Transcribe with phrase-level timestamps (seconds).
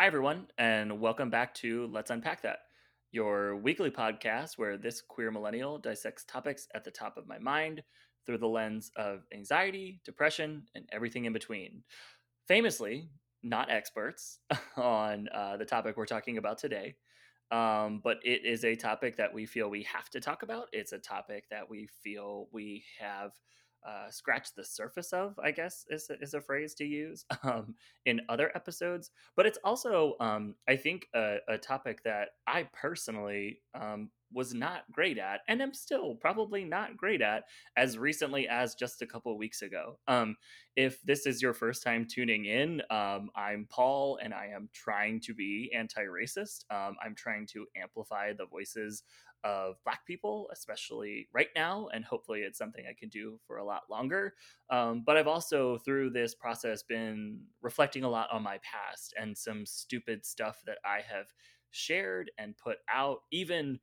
[0.00, 2.60] Hi, everyone, and welcome back to Let's Unpack That,
[3.12, 7.82] your weekly podcast where this queer millennial dissects topics at the top of my mind
[8.24, 11.82] through the lens of anxiety, depression, and everything in between.
[12.48, 13.10] Famously,
[13.42, 14.38] not experts
[14.78, 16.94] on uh, the topic we're talking about today,
[17.50, 20.68] um, but it is a topic that we feel we have to talk about.
[20.72, 23.32] It's a topic that we feel we have
[23.86, 27.74] uh, scratched the surface of, I guess is, is a phrase to use um,
[28.06, 29.10] in other episodes.
[29.36, 34.82] But it's also, um, I think, a, a, topic that I personally um, was not
[34.92, 37.44] great at, and am still probably not great at
[37.76, 39.98] as recently as just a couple weeks ago.
[40.08, 40.36] Um,
[40.76, 45.20] if this is your first time tuning in, um, I'm Paul, and I am trying
[45.22, 46.64] to be anti racist.
[46.70, 49.02] Um, I'm trying to amplify the voices
[49.44, 53.64] of Black people, especially right now, and hopefully it's something I can do for a
[53.64, 54.34] lot longer.
[54.70, 59.36] Um, but I've also, through this process, been reflecting a lot on my past and
[59.36, 61.26] some stupid stuff that I have
[61.70, 63.78] shared and put out, even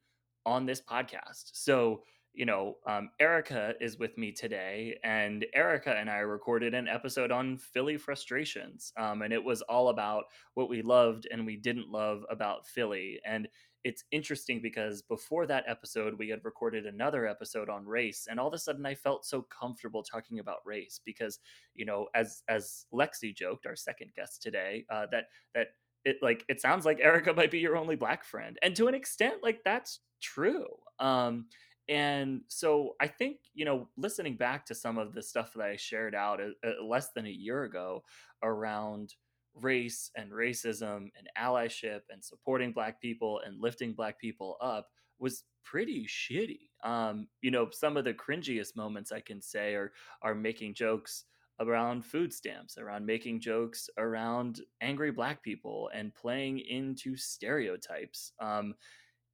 [0.45, 1.51] on this podcast.
[1.53, 6.87] So, you know, um, Erica is with me today, and Erica and I recorded an
[6.87, 8.93] episode on Philly frustrations.
[8.95, 13.19] Um, and it was all about what we loved and we didn't love about Philly.
[13.25, 13.47] And
[13.87, 18.49] it's interesting because before that episode, we had recorded another episode on race, and all
[18.49, 21.39] of a sudden I felt so comfortable talking about race because,
[21.73, 25.67] you know, as as Lexi joked, our second guest today, uh, that that
[26.03, 28.93] it like it sounds like Erica might be your only black friend, and to an
[28.93, 30.67] extent, like that's true.
[30.99, 31.45] Um,
[31.87, 35.77] and so I think you know, listening back to some of the stuff that I
[35.77, 38.03] shared out uh, uh, less than a year ago
[38.43, 39.13] around
[39.61, 44.87] race and racism and allyship and supporting black people and lifting black people up
[45.19, 46.69] was pretty shitty.
[46.83, 49.91] Um, you know, some of the cringiest moments I can say are
[50.21, 51.25] are making jokes
[51.59, 58.31] around food stamps, around making jokes around angry black people and playing into stereotypes.
[58.39, 58.75] Um,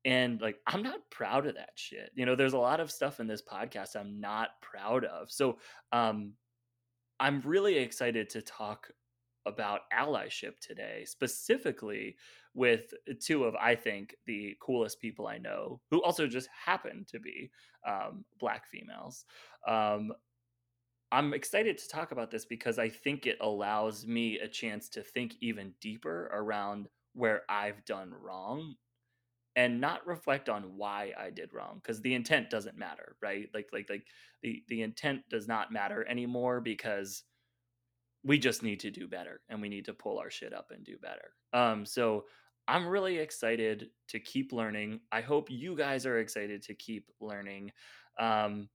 [0.06, 2.12] and like, I'm not proud of that shit.
[2.14, 5.32] You know, there's a lot of stuff in this podcast I'm not proud of.
[5.32, 5.60] So,
[5.92, 6.34] um,
[7.20, 8.90] I'm really excited to talk
[9.46, 12.16] about allyship today, specifically
[12.54, 17.20] with two of, I think, the coolest people I know, who also just happen to
[17.20, 17.52] be
[17.88, 19.26] um, black females.
[19.68, 20.14] Um,
[21.12, 25.04] I'm excited to talk about this because I think it allows me a chance to
[25.04, 28.76] think even deeper around where I've done wrong
[29.56, 33.48] and not reflect on why I did wrong because the intent doesn't matter, right?
[33.54, 34.08] Like like like
[34.42, 37.24] the the intent does not matter anymore because
[38.24, 40.84] we just need to do better and we need to pull our shit up and
[40.86, 41.34] do better.
[41.54, 42.26] Um so
[42.68, 45.02] I'm really excited to keep learning.
[45.12, 47.72] I hope you guys are excited to keep learning.
[48.20, 48.70] Um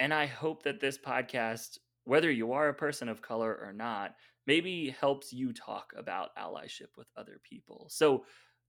[0.00, 4.14] and I hope that this podcast, whether you are a person of color or not,
[4.46, 7.86] maybe helps you talk about allyship with other people.
[7.90, 8.24] So,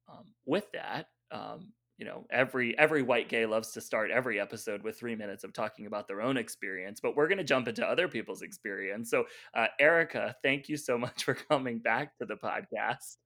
[0.08, 4.84] um, with that, um, you know, every every white gay loves to start every episode
[4.84, 7.86] with three minutes of talking about their own experience, but we're going to jump into
[7.86, 9.10] other people's experience.
[9.10, 13.18] So, uh, Erica, thank you so much for coming back to the podcast.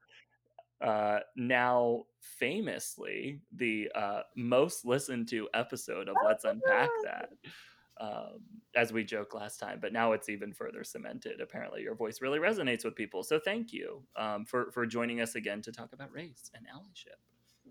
[0.82, 7.30] Uh, now, famously, the uh, most listened to episode of Let's Unpack That
[8.00, 8.40] um,
[8.76, 11.42] as we joked last time, but now it's even further cemented.
[11.42, 13.24] Apparently, your voice really resonates with people.
[13.24, 17.20] So thank you um, for for joining us again to talk about race and allyship.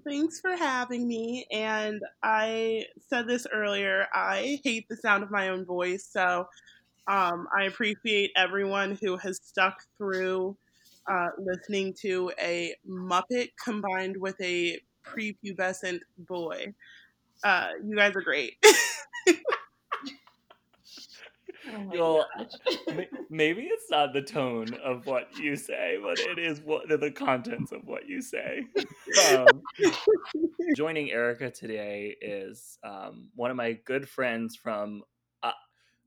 [0.07, 1.47] Thanks for having me.
[1.53, 4.07] And I said this earlier.
[4.15, 6.47] I hate the sound of my own voice, so
[7.09, 10.57] um, I appreciate everyone who has stuck through
[11.11, 16.75] uh, listening to a Muppet combined with a prepubescent boy.
[17.45, 18.55] Uh, you guys are great.
[21.71, 22.25] Oh
[23.31, 27.73] maybe it's not the tone of what you say, but it is what the contents
[27.73, 28.65] of what you say.
[29.35, 29.63] Um,
[30.77, 35.03] joining Erica today is um, one of my good friends from,
[35.43, 35.53] uh,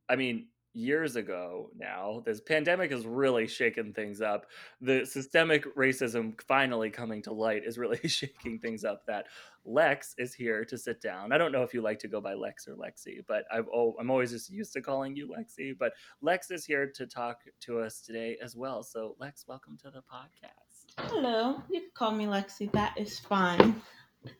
[0.09, 2.23] I mean, years ago now.
[2.25, 4.45] This pandemic has really shaken things up.
[4.79, 9.05] The systemic racism finally coming to light is really shaking things up.
[9.07, 9.25] That
[9.65, 11.31] Lex is here to sit down.
[11.31, 13.95] I don't know if you like to go by Lex or Lexi, but I've, oh,
[13.99, 15.77] I'm always just used to calling you Lexi.
[15.77, 18.83] But Lex is here to talk to us today as well.
[18.83, 21.09] So, Lex, welcome to the podcast.
[21.09, 21.61] Hello.
[21.69, 22.71] You can call me Lexi.
[22.71, 23.81] That is fine.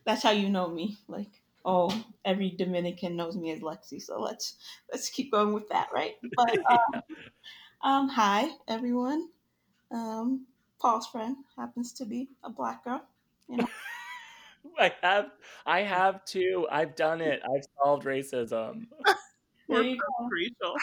[0.04, 0.98] That's how you know me.
[1.08, 4.56] Like, oh, every Dominican knows me as Lexi, so let's
[4.92, 6.14] let's keep going with that, right?
[6.36, 7.02] But um,
[7.82, 9.28] um hi everyone.
[9.90, 10.46] Um,
[10.80, 13.04] Paul's friend happens to be a black girl.
[13.48, 13.66] You know.
[14.78, 15.30] I have,
[15.66, 16.66] I have too.
[16.70, 17.40] I've done it.
[17.44, 18.86] I've solved racism.
[19.68, 20.28] there you go.
[20.30, 20.76] Rachel.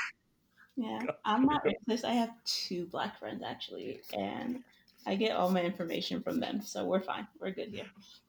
[0.76, 2.06] Yeah, I'm not racist.
[2.06, 4.64] I have two black friends actually, and
[5.06, 7.28] I get all my information from them, so we're fine.
[7.40, 7.88] We're good here.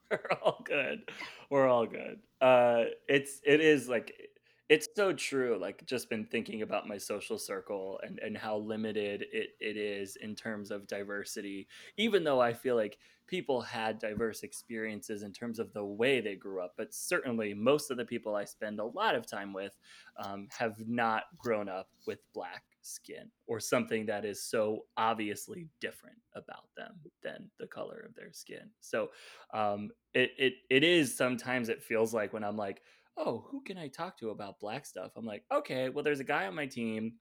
[0.09, 1.03] We're all good.
[1.49, 2.19] We're all good.
[2.41, 4.30] Uh, it's it is like
[4.71, 5.57] it's so true.
[5.59, 10.15] Like just been thinking about my social circle and and how limited it it is
[10.15, 11.67] in terms of diversity.
[11.97, 12.97] Even though I feel like
[13.27, 17.91] people had diverse experiences in terms of the way they grew up, but certainly most
[17.91, 19.77] of the people I spend a lot of time with
[20.17, 26.17] um, have not grown up with black skin or something that is so obviously different
[26.33, 28.69] about them than the color of their skin.
[28.79, 29.11] So
[29.53, 32.81] um, it, it it is sometimes it feels like when I'm like,
[33.17, 35.11] oh, who can I talk to about black stuff?
[35.15, 37.13] I'm like, okay, well, there's a guy on my team.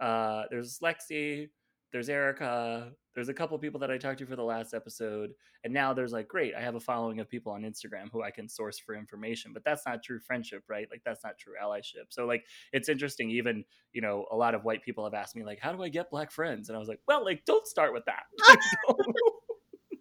[0.00, 1.48] Uh, there's Lexi,
[1.92, 5.30] there's Erica, there's a couple people that I talked to for the last episode,
[5.64, 8.30] and now there's like, great, I have a following of people on Instagram who I
[8.30, 9.52] can source for information.
[9.54, 10.86] But that's not true friendship, right?
[10.90, 12.06] Like that's not true allyship.
[12.10, 13.30] So like, it's interesting.
[13.30, 15.88] Even you know, a lot of white people have asked me like, how do I
[15.88, 16.68] get black friends?
[16.68, 18.24] And I was like, well, like, don't start with that.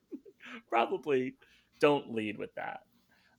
[0.70, 1.36] Probably
[1.80, 2.82] don't lead with that.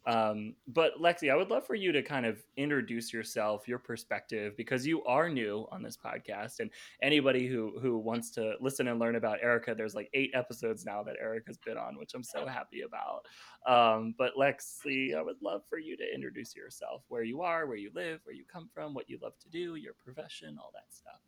[0.06, 4.56] Um, but Lexi, I would love for you to kind of introduce yourself, your perspective,
[4.56, 6.70] because you are new on this podcast, and
[7.02, 11.02] anybody who who wants to listen and learn about Erica, there's like eight episodes now
[11.02, 13.26] that Erica's been on, which I'm so happy about.
[13.66, 17.76] Um, but Lexi, I would love for you to introduce yourself, where you are, where
[17.76, 20.94] you live, where you come from, what you love to do, your profession, all that
[20.94, 21.20] stuff.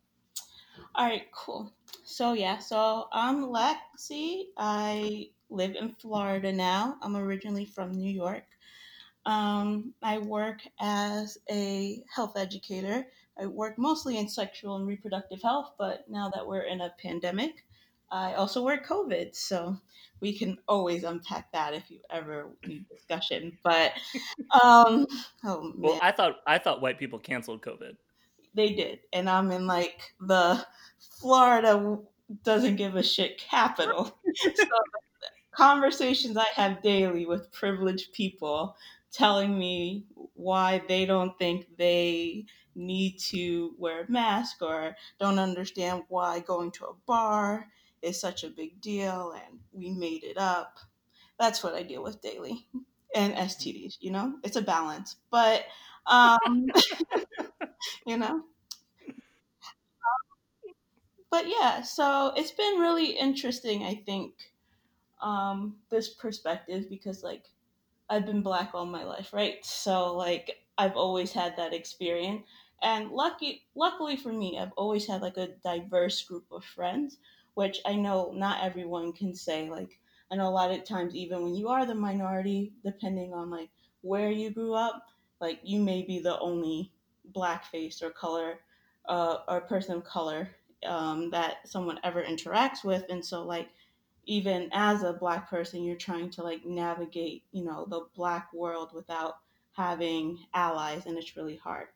[0.95, 1.73] All right, cool.
[2.05, 4.45] So yeah, so I'm Lexi.
[4.57, 6.97] I live in Florida now.
[7.01, 8.45] I'm originally from New York.
[9.29, 13.05] Um, I work as a health educator.
[13.39, 17.63] I work mostly in sexual and reproductive health, but now that we're in a pandemic,
[18.11, 19.35] I also work COVID.
[19.35, 19.77] So
[20.19, 23.55] we can always unpack that if you ever need discussion.
[23.63, 23.93] But
[24.63, 25.05] um,
[25.43, 27.97] oh well, I thought I thought white people canceled COVID.
[28.55, 30.65] They did, and I'm in like the
[31.19, 31.99] Florida
[32.43, 34.19] doesn't give a shit capital.
[34.55, 34.65] so
[35.51, 38.75] conversations I have daily with privileged people
[39.11, 42.45] telling me why they don't think they
[42.75, 47.67] need to wear a mask or don't understand why going to a bar
[48.01, 50.79] is such a big deal and we made it up.
[51.39, 52.67] That's what I deal with daily.
[53.15, 55.15] And STDs, you know, it's a balance.
[55.31, 55.65] But,
[56.07, 56.67] um,
[58.05, 58.43] you know,
[61.31, 64.33] but yeah, so it's been really interesting, I think,
[65.21, 67.45] um, this perspective because, like,
[68.09, 69.63] I've been black all my life, right?
[69.65, 72.43] So like I've always had that experience.
[72.81, 77.17] And lucky luckily for me, I've always had like a diverse group of friends,
[77.53, 79.69] which I know not everyone can say.
[79.69, 79.99] Like
[80.31, 83.69] I know a lot of times even when you are the minority, depending on like
[84.01, 85.07] where you grew up,
[85.41, 86.91] like you may be the only
[87.25, 88.59] black face or color
[89.07, 90.49] uh, or person of color
[90.85, 93.03] um, that someone ever interacts with.
[93.09, 93.69] And so like
[94.25, 98.91] even as a black person you're trying to like navigate you know the black world
[98.93, 99.35] without
[99.73, 101.87] having allies and it's really hard.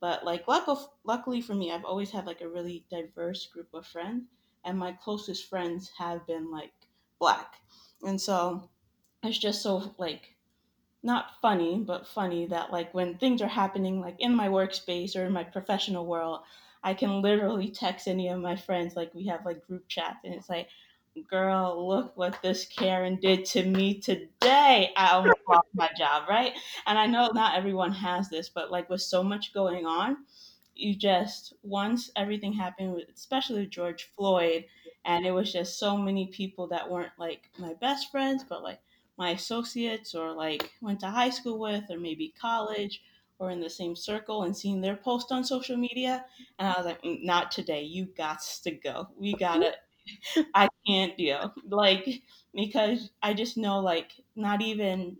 [0.00, 0.44] But like
[1.04, 4.24] luckily for me i've always had like a really diverse group of friends
[4.64, 6.72] and my closest friends have been like
[7.18, 7.56] black.
[8.02, 8.68] And so
[9.22, 10.36] it's just so like
[11.02, 15.24] not funny but funny that like when things are happening like in my workspace or
[15.24, 16.40] in my professional world
[16.82, 20.34] i can literally text any of my friends like we have like group chats and
[20.34, 20.68] it's like
[21.24, 24.92] girl, look what this Karen did to me today.
[24.96, 26.52] I almost lost my job, right?
[26.86, 30.18] And I know not everyone has this, but like with so much going on,
[30.74, 34.64] you just once everything happened with especially with George Floyd,
[35.04, 38.80] and it was just so many people that weren't like my best friends, but like
[39.16, 43.02] my associates or like went to high school with or maybe college
[43.38, 46.24] or in the same circle and seeing their post on social media
[46.58, 49.74] and i was like mm, not today you got to go we gotta
[50.54, 51.54] I can't deal.
[51.68, 52.22] Like,
[52.54, 55.18] because I just know, like, not even,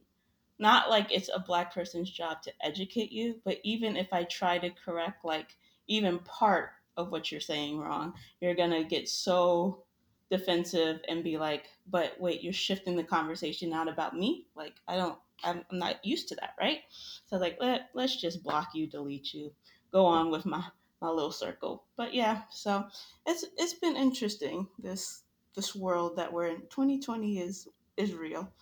[0.59, 4.59] not like it's a black person's job to educate you, but even if I try
[4.59, 5.57] to correct, like,
[5.89, 9.85] even part of what you're saying wrong, you're gonna get so
[10.31, 14.47] defensive and be like, but wait, you're shifting the conversation not about me.
[14.55, 16.81] Like, I don't, I'm, I'm not used to that, right?
[17.27, 19.53] So, like, let, let's just block you, delete you,
[19.93, 20.65] go on with my
[21.01, 21.85] my little circle.
[21.97, 22.87] But yeah, so
[23.27, 25.23] it's it's been interesting this
[25.55, 26.61] this world that we're in.
[26.71, 28.51] 2020 is is real.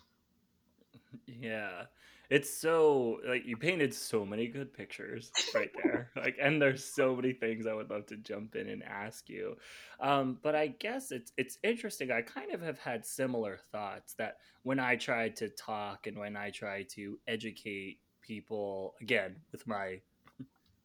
[1.26, 1.84] Yeah.
[2.28, 6.10] It's so like you painted so many good pictures right there.
[6.16, 9.56] like and there's so many things I would love to jump in and ask you.
[10.00, 12.10] Um, but I guess it's it's interesting.
[12.10, 16.36] I kind of have had similar thoughts that when I tried to talk and when
[16.36, 20.00] I try to educate people again with my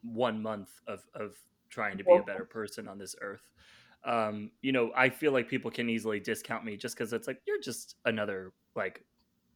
[0.04, 1.36] one month of of
[1.70, 3.50] trying to be a better person on this earth.
[4.04, 7.42] um, you know, I feel like people can easily discount me just because it's like
[7.46, 9.06] you're just another like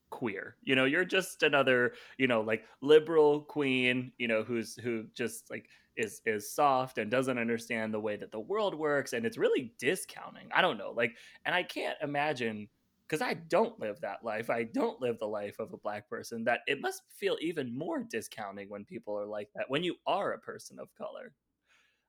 [0.10, 0.58] queer.
[0.64, 5.50] You know you're just another you know like liberal queen you know who's who just
[5.50, 9.38] like is is soft and doesn't understand the way that the world works and it's
[9.38, 10.50] really discounting.
[10.54, 12.68] I don't know like and i can't imagine
[13.08, 16.44] because i don't live that life i don't live the life of a black person
[16.44, 20.34] that it must feel even more discounting when people are like that when you are
[20.34, 21.32] a person of color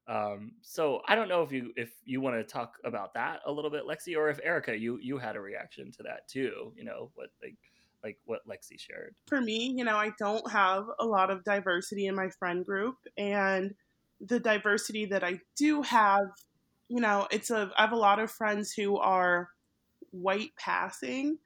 [0.09, 3.50] um, so I don't know if you if you want to talk about that a
[3.50, 6.73] little bit, Lexi, or if Erica, you you had a reaction to that too.
[6.76, 7.57] You know what like
[8.05, 9.17] like what Lexi shared.
[9.26, 12.95] For me, you know, I don't have a lot of diversity in my friend group,
[13.19, 13.75] and
[14.21, 16.26] the diversity that I do have,
[16.88, 19.49] you know, it's a I have a lot of friends who are
[20.20, 21.38] white passing.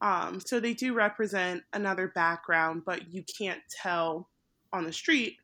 [0.00, 4.28] Um, so they do represent another background, but you can't tell
[4.72, 5.36] on the street.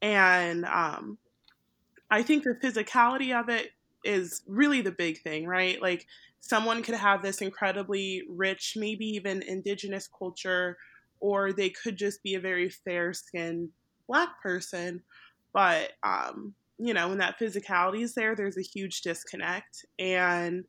[0.00, 1.18] And um,
[2.10, 3.72] I think the physicality of it
[4.04, 5.80] is really the big thing, right?
[5.82, 6.06] Like
[6.40, 10.78] someone could have this incredibly rich, maybe even indigenous culture,
[11.20, 13.68] or they could just be a very fair skinned
[14.08, 15.02] black person.
[15.52, 19.84] But, um, you know, when that physicality is there, there's a huge disconnect.
[19.98, 20.64] And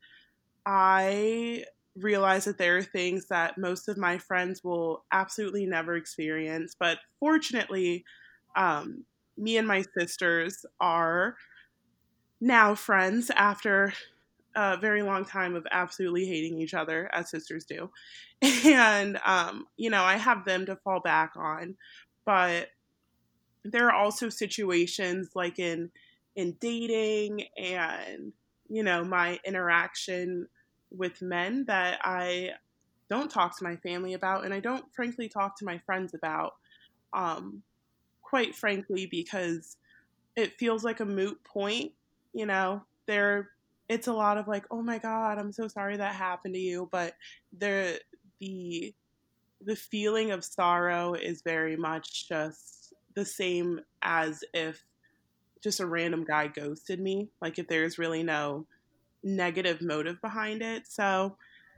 [0.65, 1.65] I
[1.95, 6.75] realize that there are things that most of my friends will absolutely never experience.
[6.79, 8.05] But fortunately,
[8.55, 9.05] um,
[9.37, 11.35] me and my sisters are
[12.39, 13.93] now friends after
[14.55, 17.89] a very long time of absolutely hating each other as sisters do
[18.41, 21.75] and um, you know i have them to fall back on
[22.25, 22.69] but
[23.63, 25.91] there are also situations like in
[26.35, 28.33] in dating and
[28.71, 30.47] you know my interaction
[30.91, 32.49] with men that i
[33.09, 36.55] don't talk to my family about and i don't frankly talk to my friends about
[37.13, 37.61] um,
[38.21, 39.75] quite frankly because
[40.37, 41.91] it feels like a moot point
[42.33, 42.81] you know?
[43.07, 43.49] There
[43.89, 46.87] it's a lot of like oh my god i'm so sorry that happened to you
[46.93, 47.13] but
[47.59, 47.99] the
[48.39, 48.93] the
[49.65, 54.81] the feeling of sorrow is very much just the same as if
[55.61, 58.65] just a random guy ghosted me like if there's really no
[59.23, 61.37] negative motive behind it so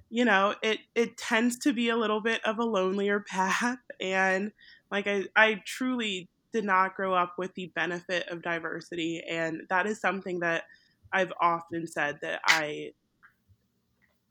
[0.10, 4.52] you know it it tends to be a little bit of a lonelier path and
[4.92, 9.24] like i i truly did not grow up with the benefit of diversity.
[9.28, 10.63] And that is something that
[11.12, 12.94] I've often said that I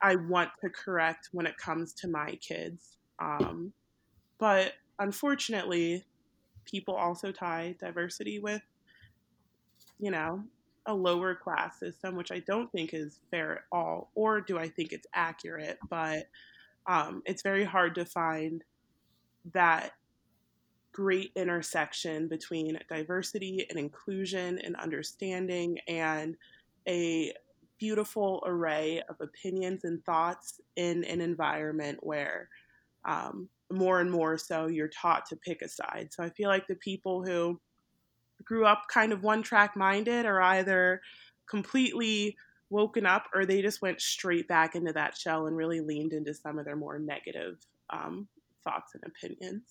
[0.00, 2.96] I want to correct when it comes to my kids.
[3.20, 3.72] Um,
[4.38, 6.04] but unfortunately,
[6.64, 8.62] people also tie diversity with,
[9.98, 10.42] you know,
[10.86, 14.68] a lower class system, which I don't think is fair at all, or do I
[14.68, 15.78] think it's accurate?
[15.88, 16.26] But
[16.86, 18.64] um, it's very hard to find
[19.54, 19.92] that
[20.92, 26.36] great intersection between diversity and inclusion and understanding and
[26.88, 27.32] a
[27.78, 32.48] beautiful array of opinions and thoughts in an environment where
[33.04, 36.08] um, more and more so you're taught to pick a side.
[36.10, 37.60] So I feel like the people who
[38.44, 41.00] grew up kind of one track minded are either
[41.48, 42.36] completely
[42.70, 46.32] woken up or they just went straight back into that shell and really leaned into
[46.32, 47.58] some of their more negative
[47.90, 48.26] um,
[48.64, 49.62] thoughts and opinions.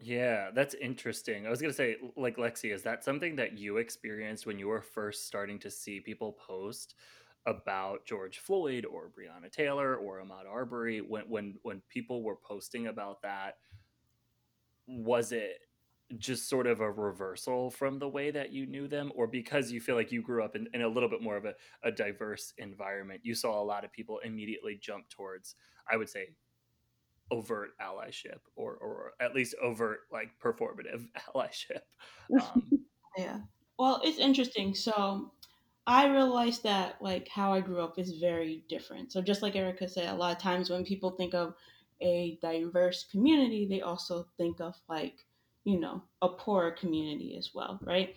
[0.00, 1.46] Yeah, that's interesting.
[1.46, 4.68] I was going to say, like, Lexi, is that something that you experienced when you
[4.68, 6.94] were first starting to see people post
[7.46, 11.00] about George Floyd or Breonna Taylor or Ahmaud Arbery?
[11.00, 13.56] When, when, when people were posting about that,
[14.86, 15.58] was it
[16.16, 19.12] just sort of a reversal from the way that you knew them?
[19.14, 21.44] Or because you feel like you grew up in, in a little bit more of
[21.44, 25.54] a, a diverse environment, you saw a lot of people immediately jump towards,
[25.90, 26.30] I would say,
[27.30, 31.82] overt allyship or or at least overt like performative allyship
[32.40, 32.70] um,
[33.18, 33.38] yeah.
[33.78, 34.74] Well it's interesting.
[34.74, 35.32] So
[35.86, 39.12] i realized that like how i grew up is very different.
[39.12, 41.54] So just like erica said a lot of times when people think of
[42.00, 45.26] a diverse community they also think of like
[45.64, 48.14] you know a poorer community as well right?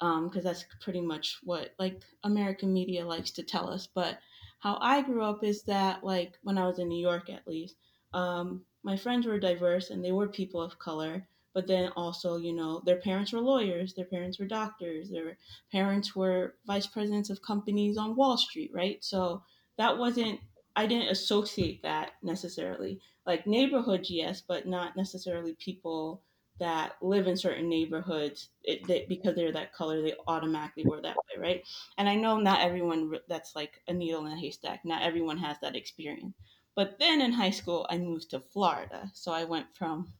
[0.00, 3.86] Because um, that's pretty much what like american media likes to tell us.
[3.86, 4.18] But
[4.60, 7.76] how i grew up is that like when i was in new york at least
[8.14, 12.52] um, my friends were diverse and they were people of color but then also you
[12.52, 15.36] know their parents were lawyers their parents were doctors their
[15.72, 19.02] parents were vice presidents of companies on wall street right?
[19.04, 19.42] So
[19.76, 20.40] that wasn't
[20.76, 23.00] i didn't associate that necessarily.
[23.26, 26.22] Like neighborhood yes but not necessarily people
[26.58, 31.16] that live in certain neighborhoods it, they, because they're that color they automatically were that
[31.16, 31.62] way right
[31.98, 35.56] and i know not everyone that's like a needle in a haystack not everyone has
[35.60, 36.34] that experience
[36.78, 39.10] but then in high school, I moved to Florida.
[39.12, 40.12] So I went from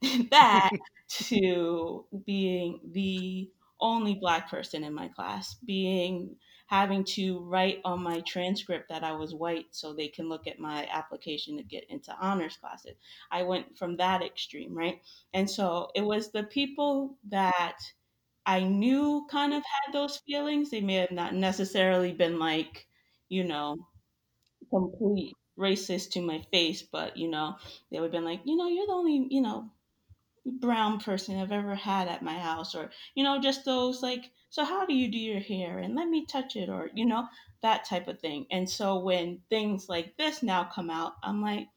[0.30, 0.70] that
[1.08, 3.50] to being the
[3.80, 6.36] only black person in my class, being
[6.66, 10.58] having to write on my transcript that I was white so they can look at
[10.58, 12.96] my application to get into honors classes.
[13.30, 15.00] I went from that extreme, right?
[15.32, 17.78] And so it was the people that
[18.44, 20.70] I knew kind of had those feelings.
[20.70, 22.86] They may have not necessarily been like,
[23.28, 23.76] you know,
[24.70, 27.56] complete racist to my face, but you know,
[27.90, 29.70] they would have been like, you know, you're the only, you know,
[30.46, 34.64] brown person I've ever had at my house, or you know, just those like, so
[34.64, 35.80] how do you do your hair?
[35.80, 37.28] And let me touch it, or you know,
[37.60, 38.46] that type of thing.
[38.50, 41.68] And so when things like this now come out, I'm like,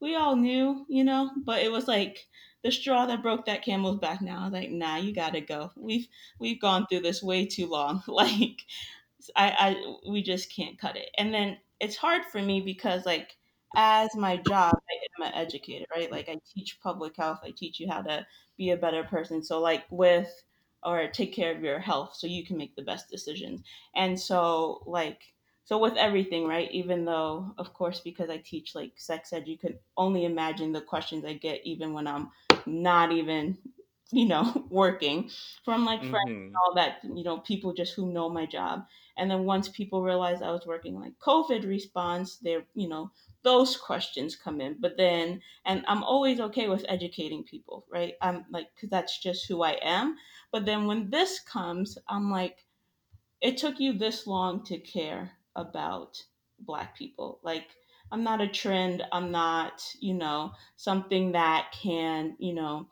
[0.00, 2.26] we all knew, you know, but it was like
[2.62, 4.20] the straw that broke that camel's back.
[4.20, 5.72] Now I was like, nah, you gotta go.
[5.76, 8.02] We've we've gone through this way too long.
[8.06, 8.60] like,
[9.34, 11.08] I, I we just can't cut it.
[11.16, 13.34] And then it's hard for me because like
[13.74, 16.12] as my job, I am an educator, right?
[16.12, 18.26] Like I teach public health, I teach you how to
[18.58, 19.42] be a better person.
[19.42, 20.28] So like with
[20.86, 23.62] or take care of your health so you can make the best decisions.
[23.94, 25.20] And so like
[25.64, 26.70] so with everything, right?
[26.70, 30.80] Even though of course because I teach like sex ed, you can only imagine the
[30.80, 32.30] questions I get even when I'm
[32.66, 33.58] not even
[34.12, 35.30] you know working
[35.64, 36.46] from like friends mm-hmm.
[36.46, 38.84] and all that you know people just who know my job
[39.16, 43.10] and then once people realize i was working like covid response they're you know
[43.42, 48.44] those questions come in but then and i'm always okay with educating people right i'm
[48.50, 50.16] like because that's just who i am
[50.56, 52.64] but then when this comes i'm like
[53.42, 56.22] it took you this long to care about
[56.60, 57.38] black people.
[57.42, 57.66] Like
[58.10, 59.02] i'm not a trend.
[59.12, 62.88] I'm not you know something that can you know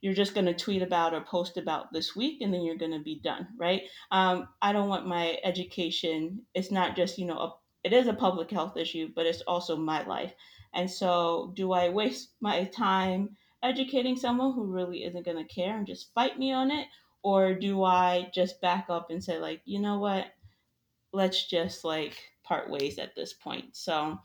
[0.00, 2.92] you're just going to tweet about or post about this week and then you're going
[2.92, 3.82] to be done right?
[4.12, 6.42] Um, i don't want my education.
[6.54, 9.74] It's not just you know a it is a public health issue, but it's also
[9.74, 10.34] my life.
[10.74, 15.76] And so, do I waste my time educating someone who really isn't going to care
[15.76, 16.86] and just fight me on it?
[17.22, 20.26] Or do I just back up and say, like, you know what?
[21.12, 23.76] Let's just like part ways at this point.
[23.76, 24.18] So,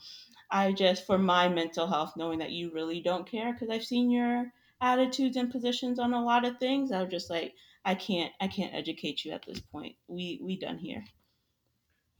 [0.52, 4.12] I just, for my mental health, knowing that you really don't care, because I've seen
[4.12, 4.46] your
[4.80, 8.48] attitudes and positions on a lot of things, I was just like, I can't, I
[8.48, 9.96] can't educate you at this point.
[10.08, 11.04] We, we done here.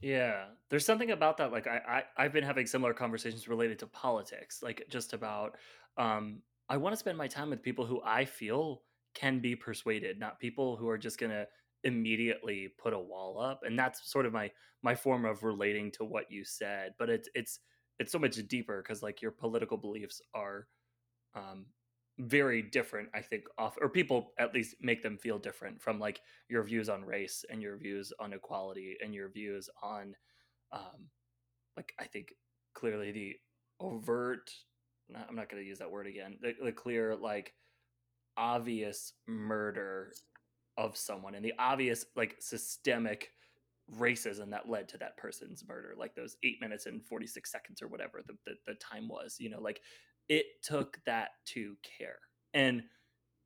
[0.00, 1.52] Yeah, there's something about that.
[1.52, 5.56] Like I, I I've been having similar conversations related to politics, like just about
[5.96, 8.82] um I want to spend my time with people who I feel
[9.14, 11.46] can be persuaded, not people who are just gonna
[11.84, 13.60] immediately put a wall up.
[13.64, 14.50] And that's sort of my
[14.82, 16.94] my form of relating to what you said.
[16.98, 17.60] But it's it's
[17.98, 20.66] it's so much deeper because like your political beliefs are
[21.34, 21.66] um
[22.18, 26.20] very different i think off or people at least make them feel different from like
[26.48, 30.14] your views on race and your views on equality and your views on
[30.72, 31.08] um
[31.76, 32.32] like i think
[32.74, 33.36] clearly the
[33.80, 34.50] overt
[35.28, 37.54] i'm not going to use that word again the, the clear like
[38.36, 40.12] obvious murder
[40.76, 43.30] of someone and the obvious like systemic
[43.98, 47.88] racism that led to that person's murder like those eight minutes and 46 seconds or
[47.88, 49.80] whatever the, the, the time was you know like
[50.28, 52.18] it took that to care.
[52.54, 52.84] And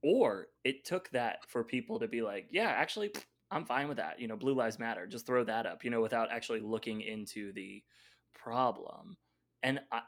[0.02, 3.12] or it took that for people to be like yeah actually
[3.50, 6.00] i'm fine with that you know blue lives matter just throw that up you know
[6.00, 7.82] without actually looking into the
[8.34, 9.16] problem.
[9.62, 10.00] And i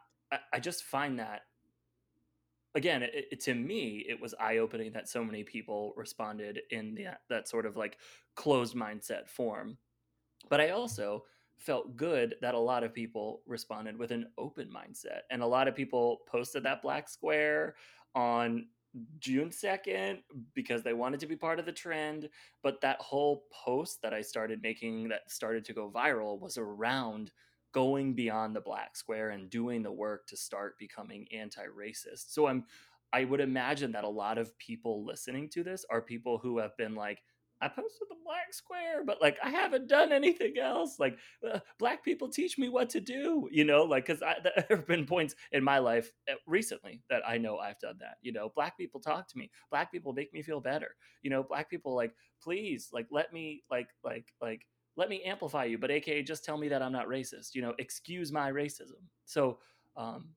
[0.52, 1.42] i just find that
[2.74, 7.06] again it, it, to me it was eye-opening that so many people responded in the,
[7.28, 7.98] that sort of like
[8.34, 9.76] closed mindset form
[10.48, 11.24] but i also
[11.62, 15.20] felt good that a lot of people responded with an open mindset.
[15.30, 17.76] And a lot of people posted that black square
[18.14, 18.66] on
[19.20, 20.18] June 2nd
[20.54, 22.28] because they wanted to be part of the trend.
[22.62, 27.30] But that whole post that I started making that started to go viral was around
[27.72, 32.32] going beyond the black square and doing the work to start becoming anti racist.
[32.32, 32.64] So I'm
[33.12, 36.74] I would imagine that a lot of people listening to this are people who have
[36.78, 37.22] been like,
[37.60, 40.98] I posted the black square, but like I haven't done anything else.
[40.98, 41.16] Like
[41.48, 45.06] uh, black people teach me what to do, you know, like because there have been
[45.06, 48.16] points in my life uh, recently that I know I've done that.
[48.20, 50.96] You know, black people talk to me, black people make me feel better.
[51.22, 55.64] You know, black people like please like let me like like like let me amplify
[55.64, 57.54] you, but aka just tell me that I'm not racist.
[57.54, 59.02] You know, excuse my racism.
[59.24, 59.58] So
[59.96, 60.30] um,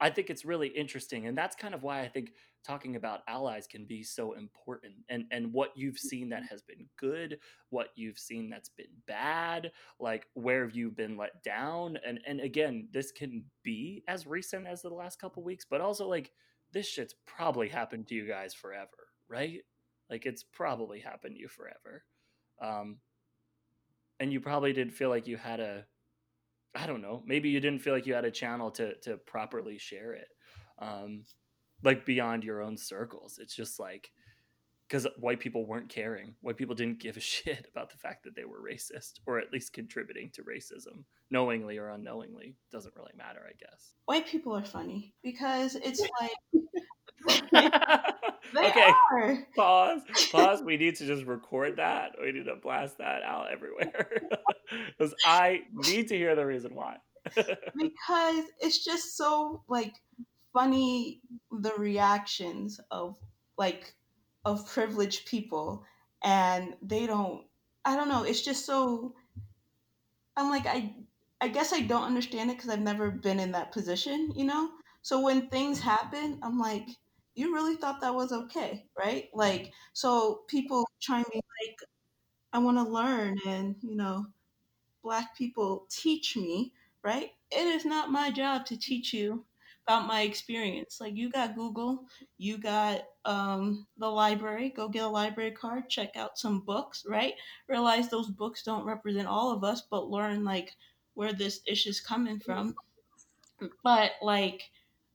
[0.00, 2.32] I think it's really interesting, and that's kind of why I think
[2.64, 6.86] talking about allies can be so important and and what you've seen that has been
[6.98, 7.38] good
[7.70, 12.40] what you've seen that's been bad like where have you been let down and and
[12.40, 16.30] again this can be as recent as the last couple weeks but also like
[16.72, 19.60] this shit's probably happened to you guys forever right
[20.10, 22.04] like it's probably happened to you forever
[22.60, 22.98] um
[24.20, 25.84] and you probably didn't feel like you had a
[26.74, 29.76] i don't know maybe you didn't feel like you had a channel to to properly
[29.78, 30.28] share it
[30.78, 31.24] um
[31.82, 33.38] like beyond your own circles.
[33.40, 34.10] It's just like
[34.88, 36.34] because white people weren't caring.
[36.40, 39.52] White people didn't give a shit about the fact that they were racist or at
[39.52, 42.56] least contributing to racism, knowingly or unknowingly.
[42.72, 43.94] Doesn't really matter, I guess.
[44.06, 46.60] White people are funny because it's like they
[47.54, 48.92] okay.
[49.12, 49.38] Are.
[49.56, 50.02] Pause.
[50.32, 50.62] Pause.
[50.62, 52.12] We need to just record that.
[52.20, 54.08] We need to blast that out everywhere.
[54.96, 56.98] Because I need to hear the reason why.
[57.34, 59.94] because it's just so like
[60.52, 63.16] funny the reactions of
[63.58, 63.92] like
[64.44, 65.84] of privileged people
[66.22, 67.42] and they don't
[67.84, 69.12] I don't know, it's just so
[70.36, 70.94] I'm like I
[71.40, 74.70] I guess I don't understand it because I've never been in that position, you know?
[75.02, 76.86] So when things happen, I'm like,
[77.40, 79.30] you really thought that was okay, right?
[79.34, 81.80] Like, so people try to be like,
[82.52, 84.26] I want to learn, and you know,
[85.02, 86.72] black people teach me,
[87.02, 87.32] right?
[87.50, 89.44] It is not my job to teach you
[89.86, 91.00] about my experience.
[91.00, 92.06] Like, you got Google,
[92.38, 97.34] you got um, the library, go get a library card, check out some books, right?
[97.68, 100.76] Realize those books don't represent all of us, but learn like
[101.14, 102.74] where this issue is coming from.
[103.82, 104.70] But like,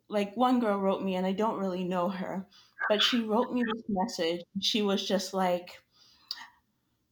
[0.10, 2.48] like one girl wrote me and I don't really know her,
[2.90, 4.42] but she wrote me this message.
[4.62, 5.82] She was just like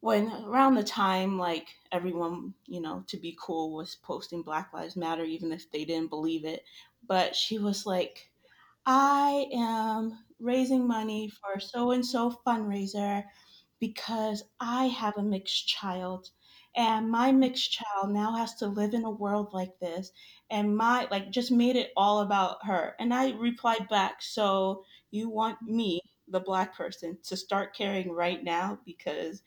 [0.02, 4.96] when around the time like everyone, you know, to be cool was posting Black Lives
[4.96, 6.64] Matter even if they didn't believe it,
[7.08, 8.30] but she was like
[8.86, 13.24] I am raising money for so and so fundraiser
[13.80, 16.30] because I have a mixed child
[16.76, 20.12] and my mixed child now has to live in a world like this
[20.54, 22.96] and my like just made it all about her.
[23.00, 28.44] And i replied back so you want me the black person to start caring right
[28.44, 29.42] now because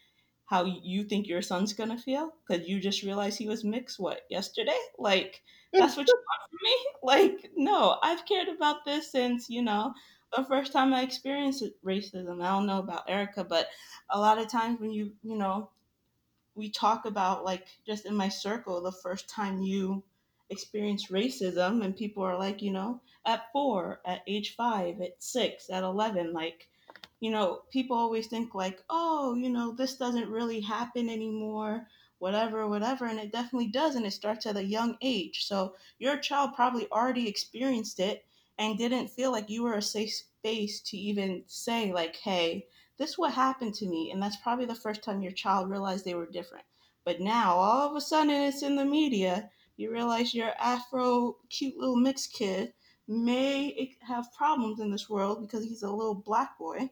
[0.46, 2.32] how you think your son's gonna feel?
[2.46, 4.78] Because you just realized he was mixed what yesterday?
[4.98, 5.42] Like
[5.72, 6.76] that's what you want from me?
[7.02, 9.94] Like no i've cared about this since you know
[10.36, 12.42] the first time i experienced racism.
[12.42, 13.68] I don't know about erica but
[14.10, 15.70] a lot of times when you you know
[16.56, 20.02] we talk about like just in my circle the first time you
[20.50, 25.68] experience racism and people are like you know at four at age five at six
[25.70, 26.68] at 11 like
[27.20, 31.86] you know people always think like oh you know this doesn't really happen anymore
[32.18, 36.16] whatever whatever and it definitely does and it starts at a young age so your
[36.16, 38.24] child probably already experienced it
[38.58, 42.66] and didn't feel like you were a safe space to even say like hey
[42.98, 44.10] this is what happened to me.
[44.10, 46.64] And that's probably the first time your child realized they were different.
[47.04, 49.50] But now, all of a sudden, it's in the media.
[49.76, 52.72] You realize your Afro, cute little mixed kid
[53.08, 56.90] may have problems in this world because he's a little black boy.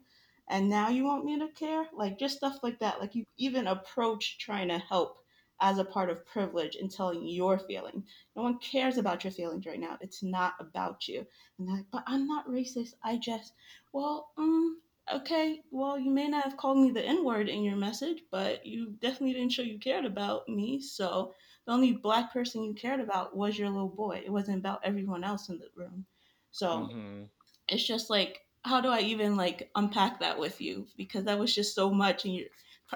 [0.48, 1.86] And now you want me to care?
[1.94, 3.00] Like, just stuff like that.
[3.00, 5.18] Like, you even approach trying to help
[5.60, 8.04] as a part of privilege and telling your feeling.
[8.36, 9.96] No one cares about your feelings right now.
[10.00, 11.26] It's not about you.
[11.58, 12.94] And like, but I'm not racist.
[13.02, 13.54] I just,
[13.92, 14.80] well, um,
[15.12, 18.66] okay, well, you may not have called me the N word in your message, but
[18.66, 20.80] you definitely didn't show you cared about me.
[20.80, 21.32] So
[21.66, 24.22] the only black person you cared about was your little boy.
[24.24, 26.04] It wasn't about everyone else in the room.
[26.50, 27.22] So mm-hmm.
[27.68, 30.86] it's just like, how do I even like unpack that with you?
[30.96, 32.46] Because that was just so much, and you,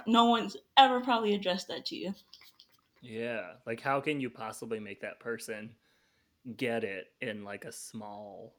[0.06, 2.14] no one's ever probably addressed that to you.
[3.00, 5.70] Yeah, like how can you possibly make that person
[6.56, 8.54] get it in like a small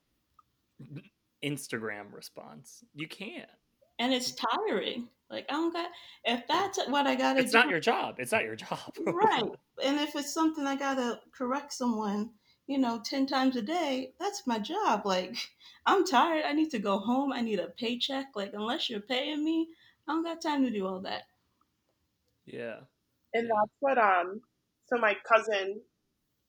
[1.44, 2.84] Instagram response.
[2.94, 3.50] You can't.
[4.00, 5.10] And it's tiring.
[5.30, 5.90] Like I don't got
[6.26, 8.16] if that's what I gotta It's do, not your job.
[8.18, 8.80] It's not your job.
[9.06, 9.44] right.
[9.84, 12.32] And if it's something I gotta correct someone,
[12.68, 15.06] you know, ten times a day, that's my job.
[15.06, 15.36] Like
[15.86, 16.44] I'm tired.
[16.46, 17.32] I need to go home.
[17.32, 18.28] I need a paycheck.
[18.36, 19.68] Like unless you're paying me,
[20.08, 21.24] I don't got time to do all that.
[22.46, 22.78] Yeah.
[23.34, 23.54] And yeah.
[23.56, 24.42] that's what um
[24.88, 25.82] so my cousin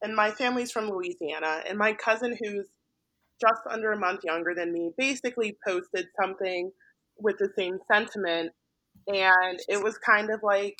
[0.02, 2.66] and my family's from Louisiana and my cousin who's
[3.40, 6.72] just under a month younger than me, basically posted something
[7.22, 8.52] with the same sentiment.
[9.06, 10.78] And it was kind of like,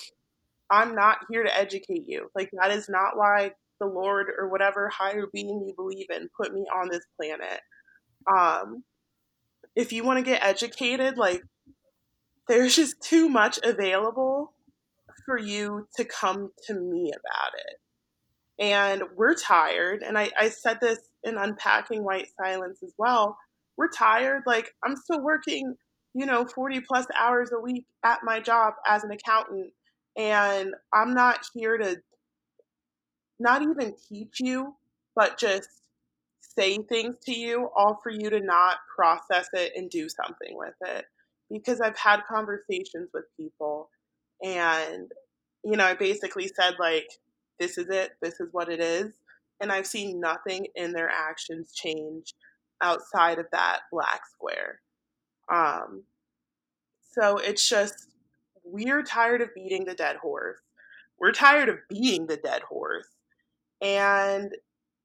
[0.70, 2.29] I'm not here to educate you.
[2.35, 6.53] Like, that is not why the Lord or whatever higher being you believe in put
[6.53, 7.61] me on this planet.
[8.33, 8.85] Um,
[9.74, 11.42] if you want to get educated, like,
[12.48, 14.53] there's just too much available
[15.24, 18.64] for you to come to me about it.
[18.64, 20.03] And we're tired.
[20.03, 23.38] And I, I said this in unpacking white silence as well.
[23.76, 24.42] We're tired.
[24.46, 25.76] Like I'm still working,
[26.14, 29.73] you know, 40 plus hours a week at my job as an accountant.
[30.16, 32.01] And I'm not here to
[33.38, 34.75] not even teach you,
[35.14, 35.68] but just
[36.40, 40.75] say things to you, all for you to not process it and do something with
[40.87, 41.07] it.
[41.51, 43.88] Because I've had conversations with people
[44.42, 45.11] and,
[45.64, 47.09] you know, I basically said, like,
[47.59, 49.12] this is it, this is what it is
[49.61, 52.35] and I've seen nothing in their actions change
[52.81, 54.81] outside of that black square.
[55.52, 56.04] Um,
[57.12, 58.06] So it's just,
[58.64, 60.60] we're tired of beating the dead horse.
[61.18, 63.08] We're tired of being the dead horse.
[63.82, 64.52] And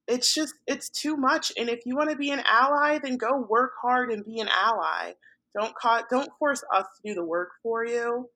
[0.07, 1.51] it's just, it's too much.
[1.57, 4.49] And if you want to be an ally, then go work hard and be an
[4.49, 5.13] ally.
[5.59, 8.29] Don't call, don't force us to do the work for you.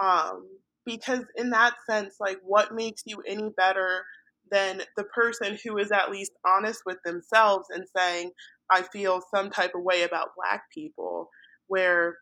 [0.00, 0.46] Um,
[0.84, 4.04] because in that sense, like what makes you any better
[4.50, 8.32] than the person who is at least honest with themselves and saying,
[8.70, 11.30] I feel some type of way about black people,
[11.68, 12.18] where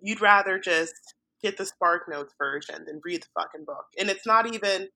[0.00, 0.94] you'd rather just
[1.42, 3.86] get the Spark Notes version than read the fucking book.
[3.98, 4.88] And it's not even,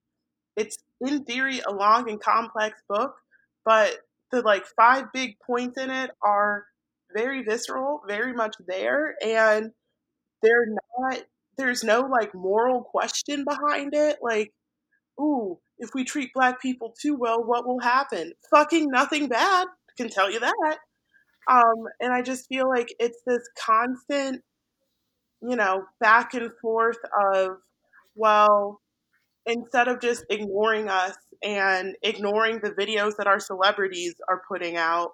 [0.55, 3.15] it's in theory a long and complex book,
[3.63, 3.97] but
[4.31, 6.65] the like five big points in it are
[7.15, 9.71] very visceral, very much there, and
[10.41, 10.67] they're
[10.99, 11.19] not,
[11.57, 14.17] there's no like moral question behind it.
[14.21, 14.53] Like,
[15.19, 18.33] ooh, if we treat black people too well, what will happen?
[18.51, 20.77] Fucking nothing bad, can tell you that.
[21.49, 24.41] Um, and I just feel like it's this constant,
[25.41, 26.97] you know, back and forth
[27.33, 27.57] of,
[28.15, 28.81] well,
[29.45, 35.11] instead of just ignoring us and ignoring the videos that our celebrities are putting out,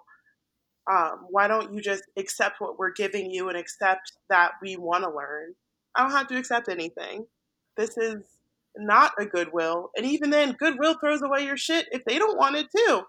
[0.90, 5.04] um, why don't you just accept what we're giving you and accept that we want
[5.04, 5.54] to learn?
[5.94, 7.26] I don't have to accept anything.
[7.76, 8.24] This is
[8.76, 9.90] not a Goodwill.
[9.96, 13.02] And even then, Goodwill throws away your shit if they don't want it too.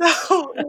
[0.00, 0.54] So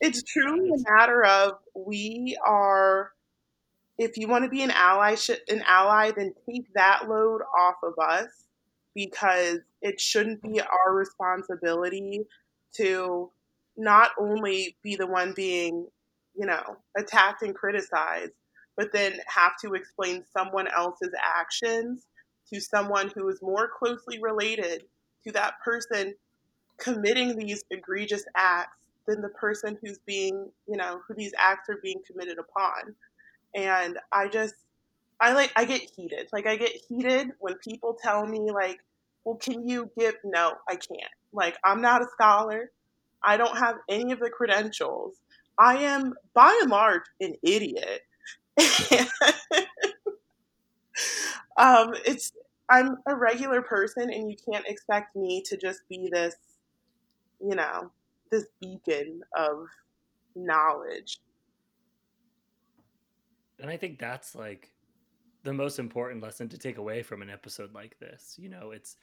[0.00, 3.10] it's truly a matter of we are
[3.98, 5.16] if you want to be an ally
[5.48, 8.28] an ally then take that load off of us
[8.94, 12.20] because it shouldn't be our responsibility
[12.76, 13.30] to
[13.76, 15.86] not only be the one being
[16.36, 18.32] you know attacked and criticized
[18.76, 22.06] but then have to explain someone else's actions
[22.52, 24.82] to someone who is more closely related
[25.26, 26.14] to that person
[26.78, 31.78] committing these egregious acts than the person who's being, you know, who these acts are
[31.82, 32.94] being committed upon.
[33.54, 34.54] And I just,
[35.20, 36.28] I like, I get heated.
[36.32, 38.80] Like, I get heated when people tell me, like,
[39.24, 40.14] well, can you give?
[40.24, 41.12] No, I can't.
[41.32, 42.70] Like, I'm not a scholar.
[43.22, 45.14] I don't have any of the credentials.
[45.58, 48.02] I am, by and large, an idiot.
[51.56, 52.32] um, it's
[52.70, 56.34] I'm a regular person, and you can't expect me to just be this,
[57.40, 57.90] you know,
[58.30, 59.66] this beacon of
[60.34, 61.18] knowledge.
[63.60, 64.72] And I think that's like
[65.42, 68.36] the most important lesson to take away from an episode like this.
[68.38, 68.96] You know, it's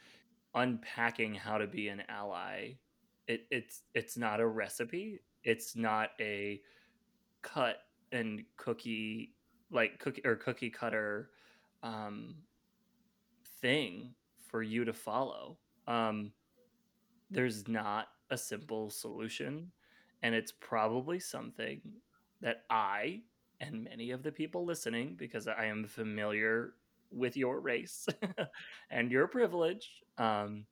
[0.55, 2.73] unpacking how to be an ally.
[3.27, 5.19] It, it's it's not a recipe.
[5.43, 6.61] It's not a
[7.41, 7.77] cut
[8.11, 9.33] and cookie
[9.71, 11.29] like cookie or cookie cutter
[11.83, 12.35] um,
[13.61, 14.13] thing
[14.47, 15.57] for you to follow.
[15.87, 16.31] Um,
[17.29, 19.71] there's not a simple solution,
[20.23, 21.81] and it's probably something
[22.41, 23.21] that I
[23.61, 26.73] and many of the people listening, because I am familiar
[27.11, 28.07] with your race
[28.89, 30.65] and your privilege, um,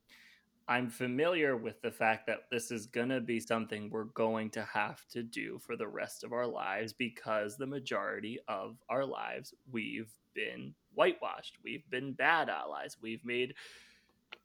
[0.68, 4.64] I'm familiar with the fact that this is going to be something we're going to
[4.64, 9.54] have to do for the rest of our lives because the majority of our lives
[9.72, 11.56] we've been whitewashed.
[11.64, 12.98] We've been bad allies.
[13.02, 13.54] We've made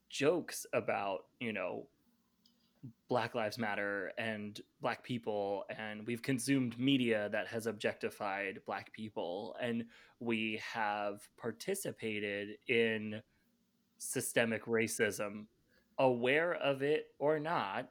[0.08, 1.88] jokes about, you know,
[3.08, 9.56] Black Lives Matter and Black people, and we've consumed media that has objectified Black people,
[9.60, 9.84] and
[10.20, 13.20] we have participated in
[13.98, 15.46] systemic racism
[15.98, 17.88] aware of it or not,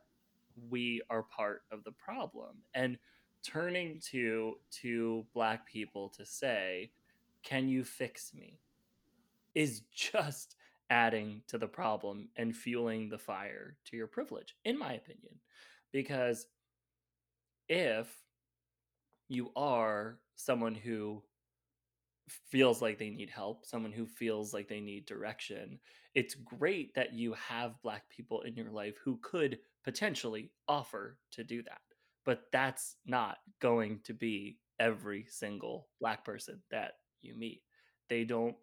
[0.69, 2.59] we are part of the problem.
[2.73, 2.97] And
[3.43, 6.91] turning to to black people to say,
[7.43, 8.59] "Can you fix me?"
[9.53, 10.55] is just
[10.89, 15.39] adding to the problem and fueling the fire to your privilege in my opinion.
[15.91, 16.47] Because
[17.69, 18.23] if
[19.27, 21.23] you are someone who
[22.49, 25.79] feels like they need help, someone who feels like they need direction,
[26.15, 31.43] it's great that you have Black people in your life who could potentially offer to
[31.43, 31.81] do that.
[32.25, 37.61] But that's not going to be every single Black person that you meet.
[38.09, 38.55] They don't,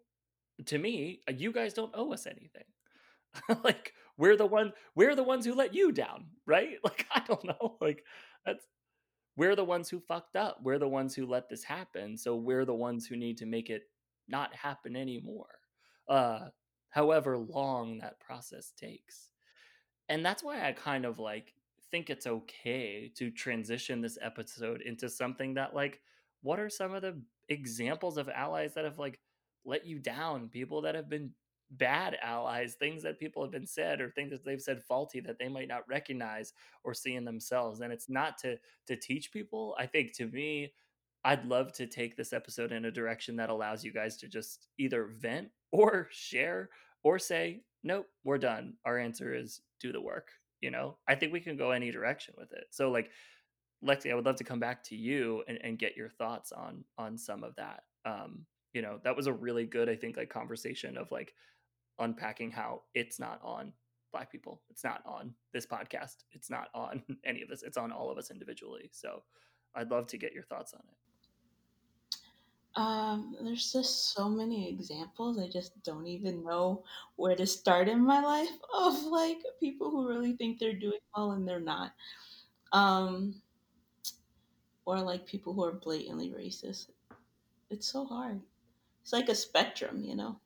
[0.65, 2.63] to me, uh, you guys don't owe us anything.
[3.63, 7.45] like we're the one we're the ones who let you down right like i don't
[7.45, 8.03] know like
[8.45, 8.65] that's
[9.37, 10.59] we're the ones who fucked up.
[10.61, 12.17] We're the ones who let this happen.
[12.17, 13.83] So we're the ones who need to make it
[14.27, 15.59] not happen anymore.
[16.07, 16.49] Uh,
[16.89, 19.29] however long that process takes.
[20.09, 21.53] And that's why I kind of like
[21.89, 26.01] think it's okay to transition this episode into something that like
[26.41, 27.21] what are some of the
[27.51, 29.19] examples of allies that have like
[29.65, 31.31] let you down, people that have been
[31.71, 35.39] bad allies, things that people have been said or things that they've said faulty that
[35.39, 37.79] they might not recognize or see in themselves.
[37.79, 39.75] And it's not to to teach people.
[39.77, 40.73] I think to me,
[41.23, 44.67] I'd love to take this episode in a direction that allows you guys to just
[44.77, 46.69] either vent or share
[47.03, 48.73] or say, nope, we're done.
[48.85, 50.29] Our answer is do the work.
[50.61, 52.65] You know, I think we can go any direction with it.
[52.69, 53.09] So, like,
[53.83, 56.83] Lexi, I would love to come back to you and, and get your thoughts on
[56.97, 57.83] on some of that.
[58.05, 61.33] Um, you know, that was a really good, I think, like conversation of like
[61.99, 63.73] unpacking how it's not on
[64.11, 64.61] black people.
[64.69, 66.23] It's not on this podcast.
[66.31, 67.63] It's not on any of us.
[67.63, 68.89] It's on all of us individually.
[68.91, 69.23] So
[69.75, 70.97] I'd love to get your thoughts on it.
[72.73, 75.37] Um, there's just so many examples.
[75.37, 76.83] I just don't even know
[77.17, 81.31] where to start in my life of like people who really think they're doing well
[81.31, 81.91] and they're not.
[82.71, 83.41] Um,
[84.85, 86.87] or like people who are blatantly racist.
[87.69, 88.41] It's so hard.
[89.01, 90.39] It's like a spectrum, you know.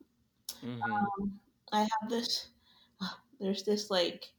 [0.64, 0.92] Mm-hmm.
[0.92, 1.40] Um,
[1.72, 2.48] I have this.
[3.00, 3.08] Uh,
[3.40, 4.32] there's this like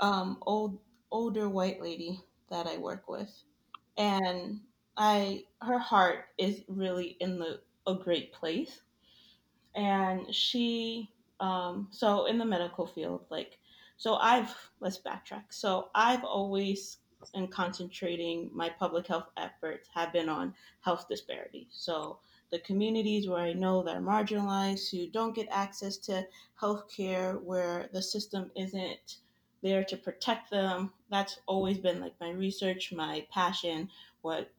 [0.00, 0.78] um, old
[1.10, 3.30] older white lady that I work with,
[3.96, 4.60] and
[4.96, 8.82] I her heart is really in the a great place,
[9.74, 13.58] and she um, so in the medical field like
[13.96, 15.44] so I've let's backtrack.
[15.50, 16.98] So I've always
[17.34, 21.68] and concentrating my public health efforts have been on health disparities.
[21.70, 22.18] So
[22.50, 27.34] the communities where I know that are marginalized, who don't get access to health care,
[27.34, 29.16] where the system isn't
[29.62, 30.92] there to protect them.
[31.10, 33.88] That's always been like my research, my passion,
[34.22, 34.50] what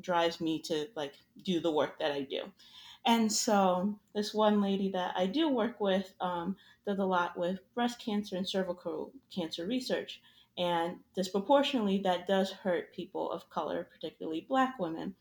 [0.00, 2.42] drives me to like do the work that I do.
[3.06, 7.60] And so this one lady that I do work with um, does a lot with
[7.74, 10.20] breast cancer and cervical cancer research.
[10.60, 15.14] And disproportionately, that does hurt people of color, particularly Black women.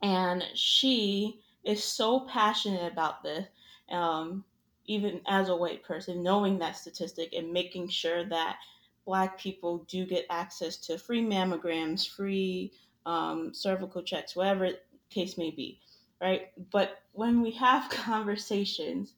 [0.00, 3.46] And she is so passionate about this,
[3.90, 4.42] um,
[4.86, 8.56] even as a white person, knowing that statistic and making sure that
[9.04, 12.72] Black people do get access to free mammograms, free
[13.04, 14.70] um, cervical checks, whatever
[15.10, 15.78] case may be,
[16.22, 16.52] right?
[16.70, 19.12] But when we have conversations,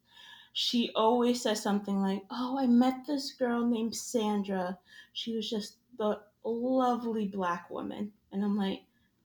[0.53, 4.79] she always says something like, Oh, I met this girl named Sandra.
[5.13, 8.13] She was just the lovely black woman.
[8.33, 8.83] And I'm like,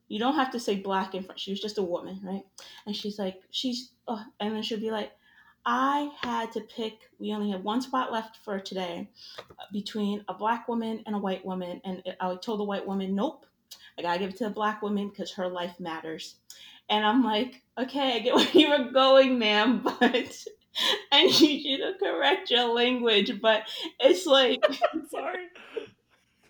[0.08, 1.40] You don't have to say black in front.
[1.40, 2.44] She was just a woman, right?
[2.86, 5.12] And she's like, She's, oh, and then she'll be like,
[5.68, 9.10] I had to pick, we only have one spot left for today
[9.74, 11.82] between a black woman and a white woman.
[11.84, 13.48] And I told the white woman, Nope,
[13.98, 16.36] I gotta give it to the black woman because her life matters.
[16.90, 20.46] And I'm like, okay, I get where you were going, ma'am, but
[21.12, 23.64] I need you to correct your language, but
[24.00, 24.64] it's like
[25.10, 25.48] sorry.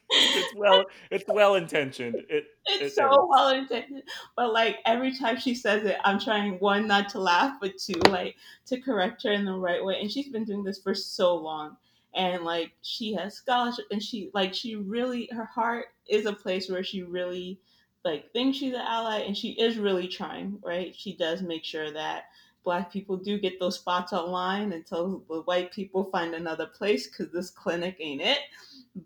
[0.09, 2.15] It's well it's well intentioned.
[2.29, 4.03] It it's it so well intentioned.
[4.35, 7.99] But like every time she says it, I'm trying one not to laugh, but two
[8.09, 8.35] like
[8.67, 9.99] to correct her in the right way.
[9.99, 11.77] And she's been doing this for so long.
[12.13, 16.69] And like she has scholarship and she like she really her heart is a place
[16.69, 17.59] where she really
[18.05, 20.95] like thinks she's an ally and she is really trying, right?
[20.95, 22.25] She does make sure that
[22.65, 27.31] black people do get those spots online until the white people find another place because
[27.31, 28.39] this clinic ain't it.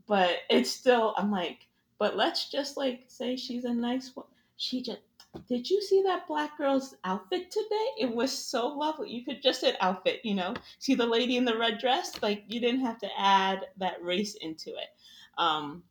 [0.07, 1.67] But it's still, I'm like,
[1.99, 4.25] but let's just like say she's a nice one.
[4.57, 4.99] She just,
[5.47, 7.87] did you see that black girl's outfit today?
[7.99, 9.11] It was so lovely.
[9.11, 12.19] You could just say outfit, you know, see the lady in the red dress?
[12.23, 14.89] Like you didn't have to add that race into it.
[15.37, 15.83] Um,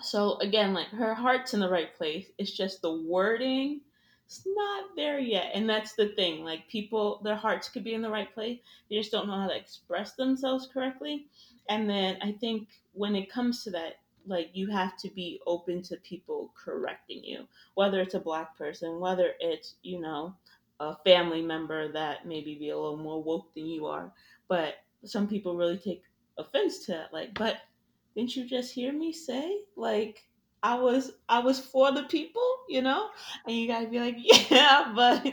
[0.00, 2.26] so again, like her heart's in the right place.
[2.38, 3.80] It's just the wording
[4.26, 5.52] it's not there yet.
[5.54, 6.44] And that's the thing.
[6.44, 8.58] Like people, their hearts could be in the right place.
[8.90, 11.26] They just don't know how to express themselves correctly.
[11.68, 13.94] And then I think when it comes to that,
[14.26, 18.98] like you have to be open to people correcting you, whether it's a black person,
[18.98, 20.34] whether it's, you know,
[20.80, 24.12] a family member that maybe be a little more woke than you are.
[24.48, 26.02] But some people really take
[26.36, 27.12] offense to that.
[27.12, 27.58] Like, but
[28.16, 29.60] didn't you just hear me say?
[29.76, 30.24] Like,
[30.66, 33.10] I was I was for the people, you know,
[33.46, 34.16] and you gotta be like,
[34.50, 35.24] yeah, but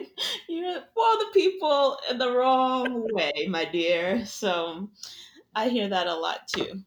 [0.47, 4.27] you're for the people in the wrong way, my dear.
[4.27, 4.91] So
[5.55, 6.83] I hear that a lot too.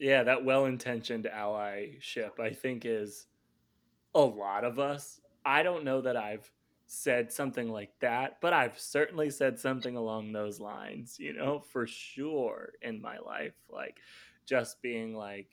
[0.00, 3.28] Yeah, that well-intentioned allyship, I think, is
[4.16, 5.20] a lot of us.
[5.46, 6.50] I don't know that I've
[6.88, 11.86] said something like that, but I've certainly said something along those lines, you know, for
[11.86, 13.54] sure in my life.
[13.70, 13.98] Like
[14.44, 15.46] just being like,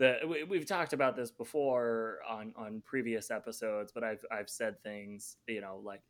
[0.00, 4.82] the we, have talked about this before on on previous episodes, but I've I've said
[4.82, 6.02] things you know like.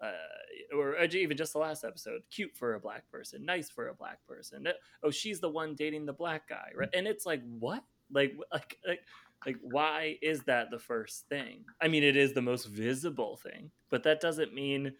[0.00, 3.94] Uh, or even just the last episode, cute for a black person, nice for a
[3.94, 4.64] black person.
[4.64, 4.70] Uh,
[5.02, 6.88] oh, she's the one dating the black guy, right?
[6.94, 7.82] And it's like, what?
[8.12, 9.00] Like, like, like,
[9.44, 11.64] like, why is that the first thing?
[11.80, 14.92] I mean, it is the most visible thing, but that doesn't mean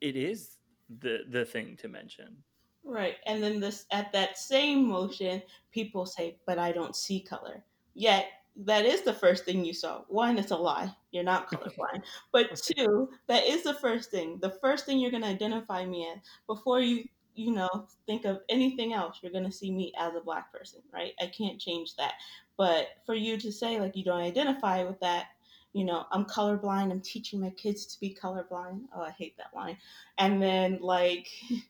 [0.00, 0.58] it is
[1.00, 2.36] the the thing to mention.
[2.84, 3.16] Right.
[3.26, 7.62] And then this at that same motion, people say, but I don't see color.
[7.94, 8.26] Yet
[8.56, 10.02] that is the first thing you saw.
[10.08, 10.94] One, it's a lie.
[11.10, 12.02] You're not colorblind.
[12.32, 14.38] but two, that is the first thing.
[14.40, 17.04] The first thing you're going to identify me as before you,
[17.34, 20.80] you know, think of anything else, you're going to see me as a black person,
[20.92, 21.12] right?
[21.20, 22.14] I can't change that.
[22.58, 25.28] But for you to say, like, you don't identify with that,
[25.72, 28.82] you know, I'm colorblind, I'm teaching my kids to be colorblind.
[28.94, 29.78] Oh, I hate that line.
[30.18, 31.28] And then, like,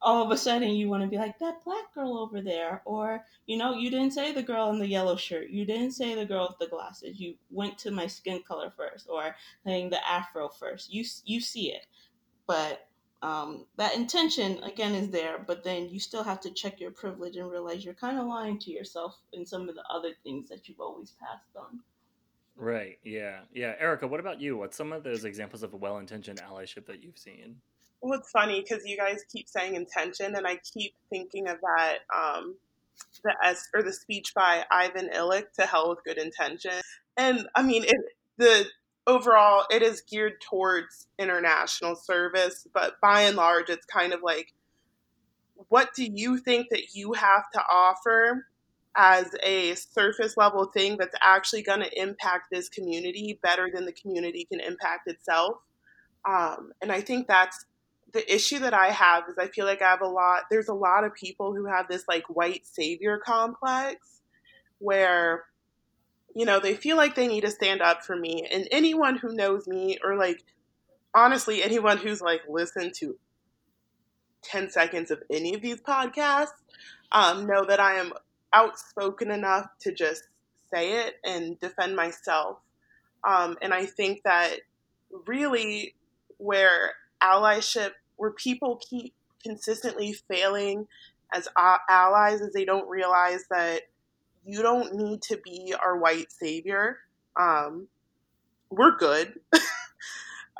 [0.00, 3.24] all of a sudden you want to be like that black girl over there or
[3.46, 6.24] you know you didn't say the girl in the yellow shirt you didn't say the
[6.24, 9.34] girl with the glasses you went to my skin color first or
[9.64, 11.86] saying the afro first you you see it.
[12.46, 12.86] But
[13.20, 17.36] um, that intention again is there but then you still have to check your privilege
[17.36, 20.68] and realize you're kind of lying to yourself in some of the other things that
[20.68, 21.80] you've always passed on.
[22.56, 23.74] Right yeah yeah.
[23.80, 24.56] Erica what about you?
[24.56, 27.56] What's some of those examples of well-intentioned allyship that you've seen
[28.00, 31.98] well, it's funny because you guys keep saying intention, and I keep thinking of that
[32.16, 32.56] um,
[33.24, 36.72] the S or the speech by Ivan Illich to hell with good intention.
[37.16, 37.96] And I mean, it,
[38.36, 38.66] the
[39.06, 44.52] overall it is geared towards international service, but by and large, it's kind of like,
[45.68, 48.46] what do you think that you have to offer
[48.96, 53.92] as a surface level thing that's actually going to impact this community better than the
[53.92, 55.56] community can impact itself?
[56.28, 57.64] Um, and I think that's
[58.12, 60.74] the issue that I have is I feel like I have a lot, there's a
[60.74, 64.20] lot of people who have this like white savior complex
[64.78, 65.44] where,
[66.34, 68.46] you know, they feel like they need to stand up for me.
[68.50, 70.42] And anyone who knows me, or like,
[71.14, 73.18] honestly, anyone who's like listened to
[74.42, 76.48] 10 seconds of any of these podcasts,
[77.12, 78.12] um, know that I am
[78.52, 80.22] outspoken enough to just
[80.72, 82.58] say it and defend myself.
[83.26, 84.60] Um, and I think that
[85.26, 85.94] really
[86.36, 86.92] where
[87.22, 90.86] allyship where people keep consistently failing
[91.34, 91.48] as
[91.88, 93.82] allies as they don't realize that
[94.44, 96.98] you don't need to be our white savior.
[97.38, 97.86] Um,
[98.70, 99.38] we're good.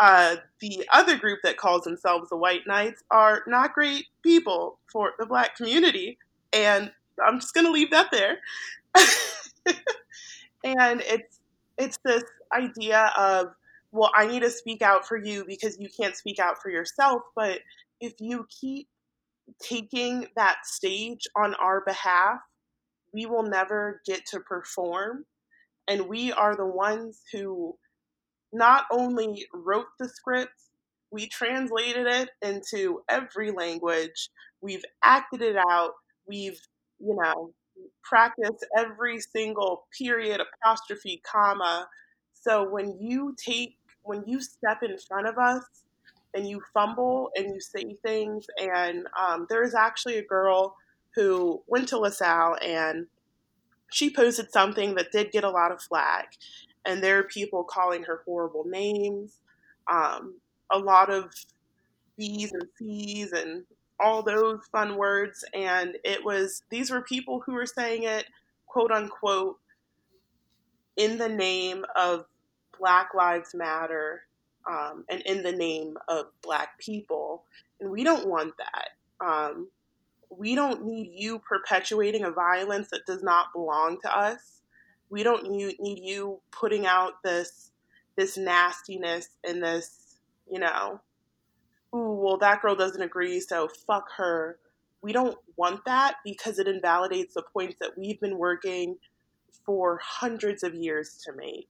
[0.00, 5.12] uh, the other group that calls themselves the White Knights are not great people for
[5.18, 6.18] the black community.
[6.52, 6.92] And
[7.26, 8.38] I'm just going to leave that there.
[10.64, 11.40] and it's
[11.78, 13.54] it's this idea of
[13.93, 17.22] well, I need to speak out for you because you can't speak out for yourself.
[17.34, 17.61] But
[18.01, 18.89] if you keep
[19.62, 22.39] taking that stage on our behalf,
[23.12, 25.24] we will never get to perform.
[25.89, 27.76] And we are the ones who
[28.53, 30.53] not only wrote the script,
[31.11, 34.30] we translated it into every language,
[34.61, 35.93] we've acted it out,
[36.26, 36.61] we've,
[36.99, 37.53] you know,
[38.05, 41.89] practiced every single period, apostrophe, comma.
[42.41, 45.64] So when you take when you step in front of us
[46.34, 50.76] and you fumble and you say things, and um, there is actually a girl
[51.14, 53.07] who went to LaSalle and
[53.91, 56.34] she posted something that did get a lot of flack,
[56.84, 59.41] and there are people calling her horrible names,
[59.91, 60.34] um,
[60.70, 61.32] a lot of
[62.16, 63.64] B's and C's and
[64.01, 65.45] all those fun words.
[65.55, 68.26] And it was, these were people who were saying it,
[68.66, 69.59] quote unquote,
[70.99, 72.26] in the name of
[72.78, 74.22] Black Lives Matter
[74.68, 77.44] um, and in the name of Black people.
[77.80, 79.24] And we don't want that.
[79.24, 79.68] Um,
[80.28, 84.61] we don't need you perpetuating a violence that does not belong to us.
[85.09, 87.70] We don't need, need you putting out this
[88.16, 90.16] this nastiness and this,
[90.51, 91.01] you know,
[91.94, 94.59] ooh, well, that girl doesn't agree, so fuck her.
[95.03, 98.96] We don't want that because it invalidates the points that we've been working
[99.64, 101.68] for hundreds of years to make.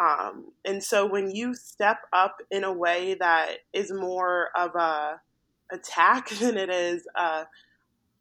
[0.00, 5.20] Um, and so when you step up in a way that is more of a
[5.72, 7.44] attack than it is, uh,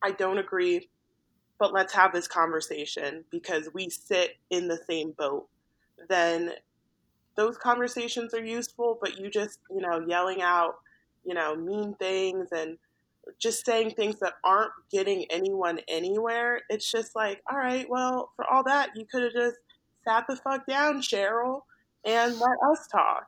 [0.02, 0.90] I don't agree,
[1.60, 5.48] but let's have this conversation because we sit in the same boat,
[6.10, 6.52] then
[7.36, 10.76] those conversations are useful, but you just, you know, yelling out,
[11.24, 12.78] you know, mean things and
[13.40, 18.46] just saying things that aren't getting anyone anywhere, it's just like, all right, well, for
[18.52, 19.58] all that, you could have just
[20.08, 21.62] sat the fuck down, Cheryl,
[22.06, 23.28] and let us talk.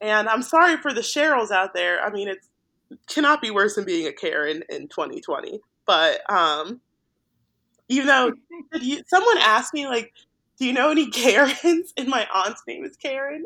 [0.00, 2.02] And I'm sorry for the Cheryls out there.
[2.02, 2.38] I mean, it
[3.06, 5.60] cannot be worse than being a Karen in 2020.
[5.86, 6.80] But um,
[7.88, 8.32] even though
[8.80, 10.12] you, someone asked me, like,
[10.58, 11.92] do you know any Karens?
[11.96, 13.44] And my aunt's name is Karen.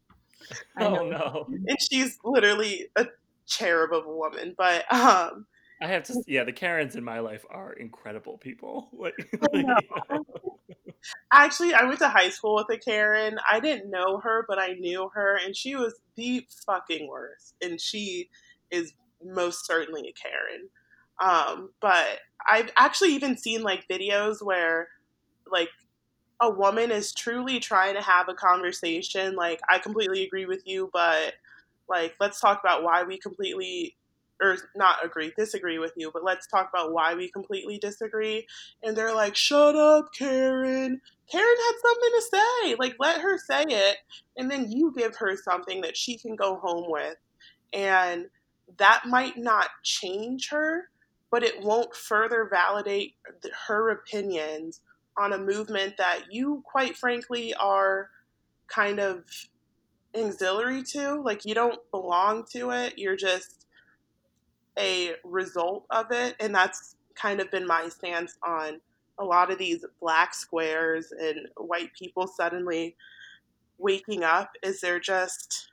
[0.80, 1.46] oh no!
[1.48, 3.06] And she's literally a
[3.48, 4.54] cherub of a woman.
[4.56, 5.46] But um,
[5.80, 8.90] I have to, yeah, the Karens in my life are incredible people.
[11.32, 13.38] Actually, I went to high school with a Karen.
[13.50, 17.54] I didn't know her, but I knew her, and she was the fucking worst.
[17.62, 18.28] And she
[18.70, 18.92] is
[19.24, 20.68] most certainly a Karen.
[21.20, 22.18] Um, but
[22.48, 24.88] I've actually even seen like videos where,
[25.50, 25.70] like,
[26.40, 30.88] a woman is truly trying to have a conversation, like I completely agree with you,
[30.92, 31.34] but
[31.88, 33.96] like let's talk about why we completely
[34.40, 38.46] or not agree, disagree with you, but let's talk about why we completely disagree.
[38.82, 41.00] And they're like, shut up, Karen.
[41.30, 42.74] Karen had something to say.
[42.78, 43.96] Like, let her say it.
[44.36, 47.16] And then you give her something that she can go home with.
[47.72, 48.26] And
[48.76, 50.88] that might not change her,
[51.30, 53.14] but it won't further validate
[53.66, 54.80] her opinions
[55.16, 58.08] on a movement that you, quite frankly, are
[58.68, 59.24] kind of
[60.16, 61.20] auxiliary to.
[61.22, 62.98] Like, you don't belong to it.
[62.98, 63.66] You're just
[64.78, 66.36] a result of it.
[66.40, 68.80] And that's kind of been my stance on
[69.18, 72.96] a lot of these black squares and white people suddenly
[73.78, 74.50] waking up.
[74.62, 75.72] Is there just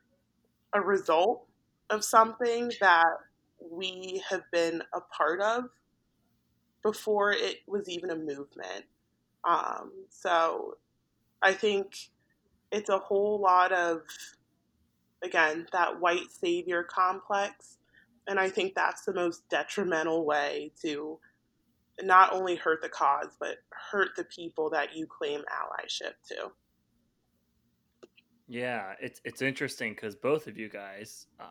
[0.74, 1.46] a result
[1.90, 3.14] of something that
[3.60, 5.66] we have been a part of
[6.84, 8.86] before it was even a movement?
[9.44, 10.78] Um, so
[11.42, 12.10] I think
[12.76, 14.02] it's a whole lot of,
[15.24, 17.78] again, that white savior complex.
[18.28, 21.20] And I think that's the most detrimental way to
[22.02, 23.58] not only hurt the cause, but
[23.92, 26.52] hurt the people that you claim allyship to.
[28.48, 31.48] Yeah, it's it's interesting because both of you guys, um,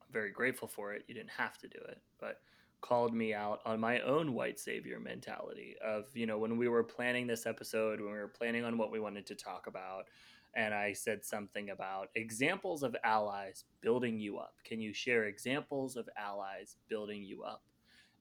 [0.00, 1.04] I'm very grateful for it.
[1.08, 2.40] You didn't have to do it, but
[2.80, 6.82] called me out on my own white savior mentality of you know when we were
[6.82, 10.06] planning this episode when we were planning on what we wanted to talk about
[10.54, 14.54] and i said something about examples of allies building you up.
[14.64, 17.62] Can you share examples of allies building you up?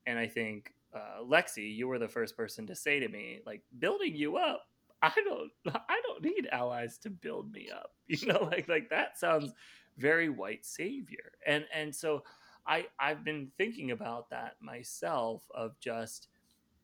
[0.07, 3.61] And i think uh, lexi you were the first person to say to me like
[3.79, 4.65] building you up?
[5.01, 5.51] I don't
[5.89, 7.91] i don't need allies to build me up.
[8.07, 9.53] You know like like that sounds
[9.97, 11.33] very white savior.
[11.45, 12.23] And and so
[12.65, 16.28] I I've been thinking about that myself of just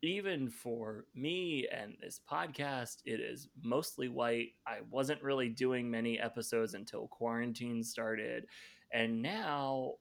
[0.06, 4.50] even for me and this podcast, it is mostly white.
[4.68, 8.48] I wasn't really doing many episodes until quarantine started.
[8.92, 9.94] And now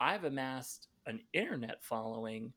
[0.00, 2.52] I've amassed an internet following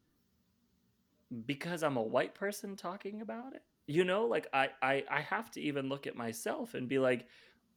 [1.45, 3.63] because I'm a white person talking about it.
[3.87, 7.27] You know, like I, I, I have to even look at myself and be like,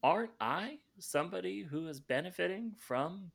[0.03, 3.31] aren't I somebody who is benefiting from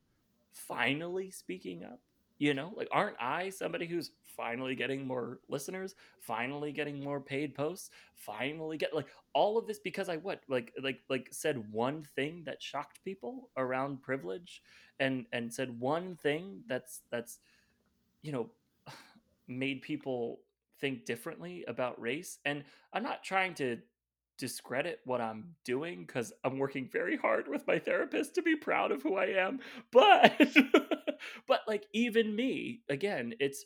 [0.53, 1.99] finally speaking up?
[2.41, 7.53] You know, like aren't I somebody who's finally getting more listeners, finally getting more paid
[7.53, 12.01] posts, finally get like all of this because I what like like like said one
[12.01, 14.63] thing that shocked people around privilege
[14.99, 17.37] and and said one thing that's that's
[18.23, 18.49] you know
[19.47, 20.39] made people
[20.79, 23.77] think differently about race and I'm not trying to
[24.39, 28.91] discredit what I'm doing because I'm working very hard with my therapist to be proud
[28.91, 29.59] of who I am.
[29.91, 30.33] But
[31.47, 33.65] but like even me, again, it's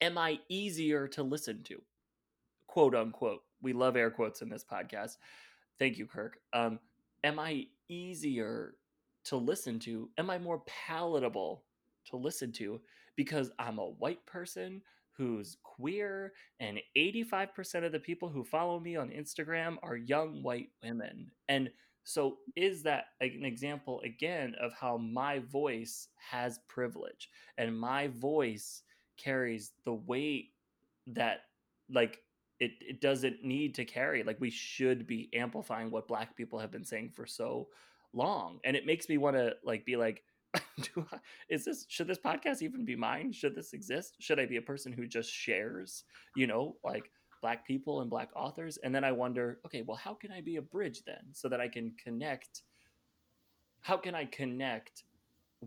[0.00, 1.80] am I easier to listen to?
[2.66, 3.42] Quote unquote.
[3.62, 5.16] We love air quotes in this podcast.
[5.78, 6.38] Thank you, Kirk.
[6.52, 6.78] Um,
[7.24, 8.74] am I easier
[9.24, 10.10] to listen to?
[10.18, 11.64] Am I more palatable
[12.06, 12.80] to listen to
[13.16, 14.82] because I'm a white person
[15.16, 20.70] who's queer, and 85% of the people who follow me on Instagram are young white
[20.82, 21.30] women.
[21.48, 21.70] And
[22.04, 27.28] so, is that an example again of how my voice has privilege
[27.58, 28.82] and my voice
[29.16, 30.50] carries the weight
[31.08, 31.42] that,
[31.88, 32.18] like,
[32.58, 34.24] it, it doesn't need to carry?
[34.24, 37.68] Like, we should be amplifying what Black people have been saying for so
[38.12, 38.58] long.
[38.64, 40.22] And it makes me want to, like, be like,
[40.82, 43.32] do I, is this should this podcast even be mine?
[43.32, 44.16] Should this exist?
[44.20, 46.04] Should I be a person who just shares,
[46.36, 47.10] you know, like
[47.42, 48.78] black people and black authors?
[48.78, 51.60] And then I wonder, okay, well, how can I be a bridge then so that
[51.60, 52.62] I can connect?
[53.80, 55.02] How can I connect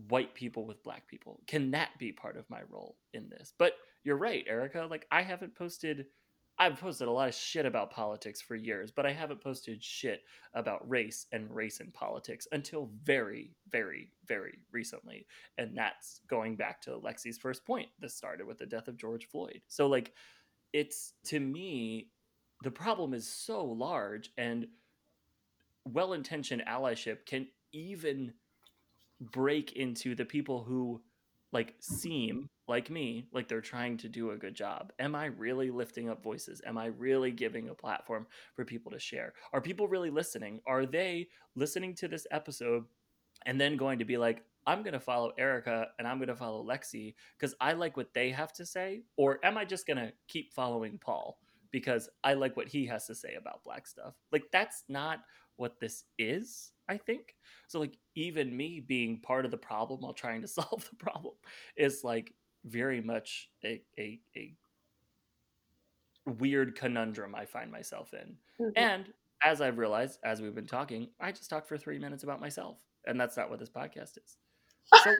[0.08, 1.40] white people with black people?
[1.46, 3.52] Can that be part of my role in this?
[3.56, 4.88] But you're right, Erica.
[4.90, 6.06] Like I haven't posted
[6.58, 10.22] I've posted a lot of shit about politics for years, but I haven't posted shit
[10.54, 15.26] about race and race and politics until very, very, very recently.
[15.58, 17.88] And that's going back to Lexi's first point.
[18.00, 19.60] This started with the death of George Floyd.
[19.68, 20.12] So, like,
[20.76, 22.10] it's to me,
[22.62, 24.66] the problem is so large, and
[25.86, 28.34] well intentioned allyship can even
[29.20, 31.00] break into the people who
[31.52, 34.92] like seem like me like they're trying to do a good job.
[34.98, 36.60] Am i really lifting up voices?
[36.66, 39.32] Am i really giving a platform for people to share?
[39.54, 40.60] Are people really listening?
[40.66, 42.84] Are they listening to this episode
[43.46, 46.36] and then going to be like i'm going to follow erica and i'm going to
[46.36, 49.96] follow lexi because i like what they have to say or am i just going
[49.96, 51.38] to keep following paul
[51.72, 55.20] because i like what he has to say about black stuff like that's not
[55.56, 57.34] what this is I think.
[57.68, 61.34] So like even me being part of the problem while trying to solve the problem
[61.76, 62.32] is like
[62.64, 64.54] very much a a, a
[66.26, 68.36] weird conundrum I find myself in.
[68.60, 68.72] Mhm.
[68.76, 69.12] And
[69.42, 72.78] as I've realized, as we've been talking, I just talked for three minutes about myself,
[73.06, 74.38] and that's not what this podcast is.
[75.04, 75.14] So,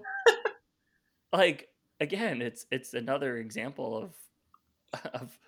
[1.33, 1.69] like,
[2.01, 4.15] again, it's it's another example of
[5.15, 5.39] of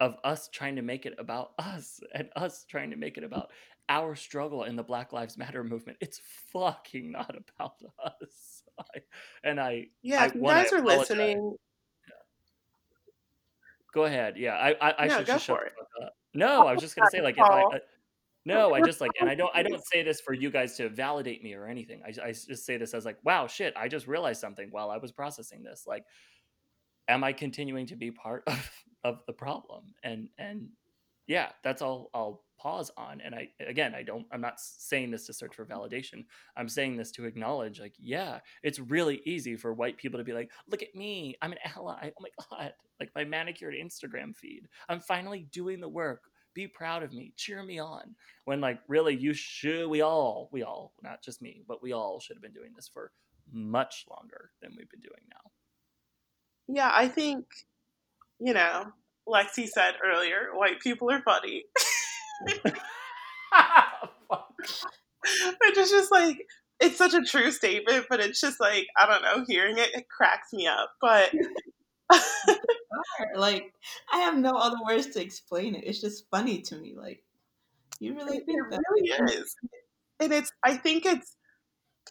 [0.00, 3.50] of us trying to make it about us and us trying to make it about
[3.88, 5.98] our struggle in the Black Lives Matter movement.
[6.00, 6.20] It's
[6.52, 8.62] fucking not about us.
[8.78, 9.00] I,
[9.44, 11.10] and I Yeah, I- you guys are apologize.
[11.10, 11.56] listening,
[13.92, 14.38] Go ahead.
[14.38, 16.06] Yeah, I I, I No, should just shut for the it.
[16.06, 16.16] up.
[16.34, 17.62] No, I was just gonna say like if I
[18.44, 20.88] no, I just like and I don't I don't say this for you guys to
[20.88, 22.02] validate me or anything.
[22.04, 24.96] I I just say this as like wow shit I just realized something while I
[24.96, 25.84] was processing this.
[25.86, 26.04] Like,
[27.08, 28.70] am I continuing to be part of
[29.04, 29.94] of the problem?
[30.02, 30.68] And and
[31.28, 33.20] yeah, that's all I'll pause on.
[33.20, 36.24] And I again I don't I'm not saying this to search for validation.
[36.56, 40.32] I'm saying this to acknowledge like yeah, it's really easy for white people to be
[40.32, 42.10] like look at me I'm an ally.
[42.10, 44.68] Oh my god, like my manicured Instagram feed.
[44.88, 46.22] I'm finally doing the work.
[46.54, 47.32] Be proud of me.
[47.36, 48.14] Cheer me on.
[48.44, 52.20] When like really you should we all we all not just me but we all
[52.20, 53.12] should have been doing this for
[53.52, 55.50] much longer than we've been doing now.
[56.68, 57.46] yeah, I think,
[58.38, 58.86] you know,
[59.28, 61.64] Lexi said earlier, white people are funny.
[65.60, 66.38] Which is just like,
[66.80, 70.06] it's such a true statement, but it's just like, I don't know, hearing it, it
[70.08, 70.90] cracks me up.
[71.00, 71.30] But
[73.36, 73.72] Like
[74.12, 75.84] I have no other words to explain it.
[75.84, 76.94] It's just funny to me.
[76.96, 77.22] Like
[78.00, 78.80] you really it, think it that?
[78.90, 79.56] really is.
[80.20, 81.36] And it's, I think it's,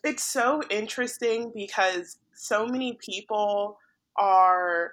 [0.04, 3.78] it's so interesting because so many people
[4.18, 4.92] are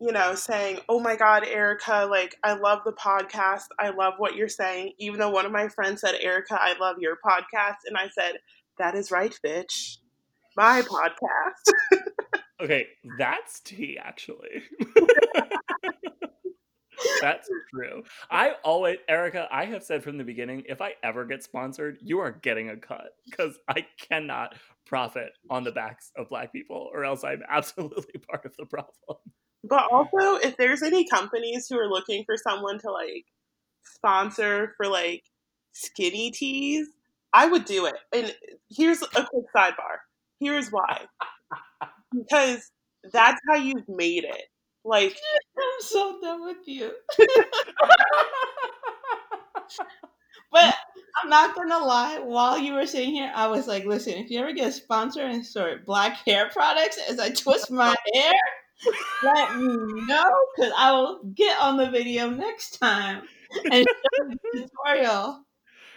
[0.00, 4.34] you know saying oh my god erica like i love the podcast i love what
[4.34, 7.96] you're saying even though one of my friends said erica i love your podcast and
[7.96, 8.38] i said
[8.78, 9.98] that is right bitch
[10.56, 12.00] my podcast
[12.62, 12.86] Okay,
[13.18, 14.62] that's tea actually.
[17.20, 18.02] that's true.
[18.30, 22.20] I always Erica, I have said from the beginning, if I ever get sponsored, you
[22.20, 24.54] are getting a cut because I cannot
[24.86, 29.18] profit on the backs of black people or else I'm absolutely part of the problem.
[29.64, 33.24] but also if there's any companies who are looking for someone to like
[33.84, 35.22] sponsor for like
[35.72, 36.86] skinny teas
[37.32, 38.34] i would do it and
[38.70, 39.98] here's a quick sidebar
[40.38, 41.00] here's why
[42.16, 42.70] because
[43.12, 44.44] that's how you've made it
[44.84, 45.16] like
[45.58, 46.92] I'm so done with you.
[50.54, 50.72] But
[51.20, 52.20] I'm not gonna lie.
[52.20, 55.22] While you were sitting here, I was like, "Listen, if you ever get a sponsor
[55.22, 58.32] and start black hair products as I twist my hair,
[59.24, 59.66] let me
[60.06, 63.22] know because I will get on the video next time
[63.64, 65.44] and show the tutorial."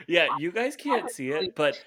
[0.07, 1.79] yeah, you guys can't see it, but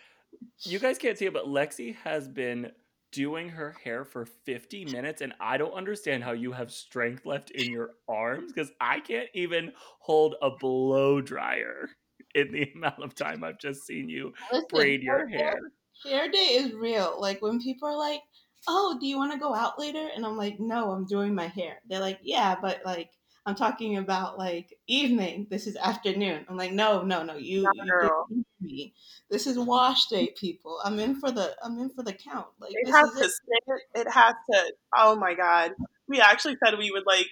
[0.60, 2.70] you guys can't see it, but Lexi has been
[3.12, 7.50] doing her hair for 50 minutes and I don't understand how you have strength left
[7.50, 11.90] in your arms because I can't even hold a blow dryer
[12.34, 15.58] in the amount of time I've just seen you Listen, braid your hair.
[16.04, 17.18] Hair day is real.
[17.20, 18.22] Like when people are like,
[18.68, 21.46] "Oh, do you want to go out later?" and I'm like, "No, I'm doing my
[21.46, 23.10] hair." They're like, "Yeah, but like."
[23.46, 25.46] I'm talking about like evening.
[25.50, 26.44] This is afternoon.
[26.48, 27.36] I'm like, no, no, no.
[27.36, 28.94] You, you didn't hear me.
[29.30, 30.78] This is wash day, people.
[30.84, 31.56] I'm in for the.
[31.62, 32.46] I'm in for the count.
[32.60, 34.00] Like it this has is to it.
[34.00, 35.72] it has to oh my god
[36.10, 37.28] we actually said we would like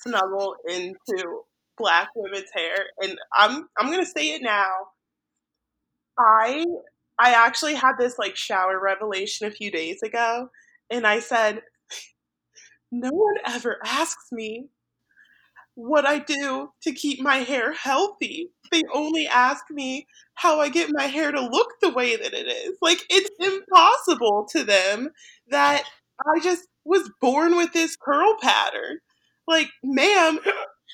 [0.00, 1.42] snuggle into
[1.78, 4.68] black women's hair and i'm i'm gonna say it now
[6.18, 6.64] i
[7.18, 10.48] i actually had this like shower revelation a few days ago
[10.90, 11.62] and i said
[12.90, 14.66] no one ever asks me
[15.74, 20.90] what i do to keep my hair healthy they only ask me how i get
[20.92, 25.08] my hair to look the way that it is like it's impossible to them
[25.48, 25.84] that
[26.20, 28.98] I just was born with this curl pattern.
[29.46, 30.38] Like, ma'am,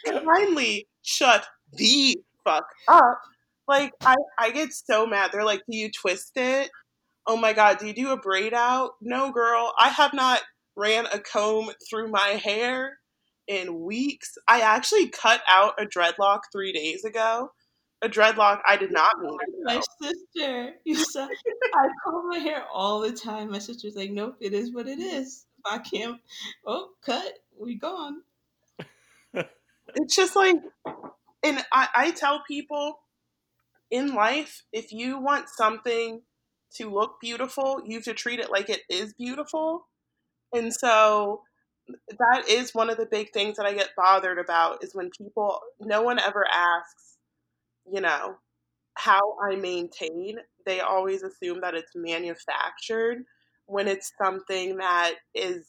[0.06, 3.20] kindly shut the fuck up.
[3.66, 5.30] Like, I, I get so mad.
[5.32, 6.70] They're like, do you twist it?
[7.26, 8.92] Oh my god, do you do a braid out?
[9.02, 9.74] No, girl.
[9.78, 10.40] I have not
[10.76, 12.98] ran a comb through my hair
[13.48, 14.36] in weeks.
[14.46, 17.50] I actually cut out a dreadlock three days ago.
[18.02, 21.28] A dreadlock I did not mean My sister, you said
[21.74, 23.50] I comb my hair all the time.
[23.50, 25.46] My sister's like, nope, it is what it is.
[25.58, 26.20] If I can't,
[26.64, 28.22] oh, cut, we gone.
[29.34, 30.56] it's just like
[31.42, 33.00] and I, I tell people
[33.90, 36.22] in life if you want something
[36.74, 39.86] to look beautiful you have to treat it like it is beautiful
[40.52, 41.42] and so
[42.18, 45.60] that is one of the big things that i get bothered about is when people
[45.80, 47.16] no one ever asks
[47.90, 48.34] you know
[48.94, 49.20] how
[49.50, 50.36] i maintain
[50.66, 53.24] they always assume that it's manufactured
[53.66, 55.66] when it's something that is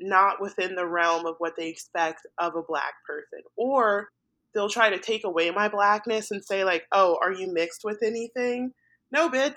[0.00, 3.40] not within the realm of what they expect of a black person.
[3.56, 4.08] Or
[4.54, 7.98] they'll try to take away my blackness and say, like, oh, are you mixed with
[8.02, 8.72] anything?
[9.10, 9.56] No, bitch.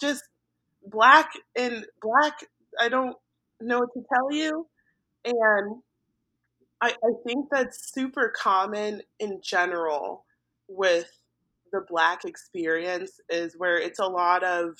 [0.00, 0.24] Just
[0.84, 2.34] black and black.
[2.80, 3.16] I don't
[3.60, 4.66] know what to tell you.
[5.28, 5.82] And
[6.80, 10.24] I, I think that's super common in general
[10.68, 11.10] with
[11.72, 14.74] the black experience is where it's a lot of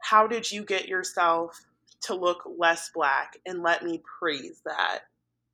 [0.00, 1.58] how did you get yourself
[2.02, 5.00] to look less black and let me praise that?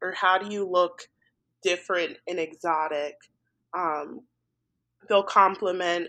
[0.03, 1.09] Or how do you look
[1.63, 3.15] different and exotic?
[3.77, 4.21] Um,
[5.09, 6.09] they'll compliment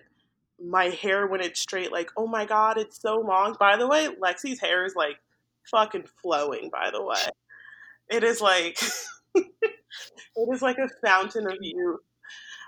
[0.64, 3.56] my hair when it's straight like oh my god it's so long.
[3.60, 5.18] By the way lexi's hair is like
[5.70, 7.24] fucking flowing by the way
[8.10, 8.78] it is like
[9.36, 12.00] it is like a fountain of youth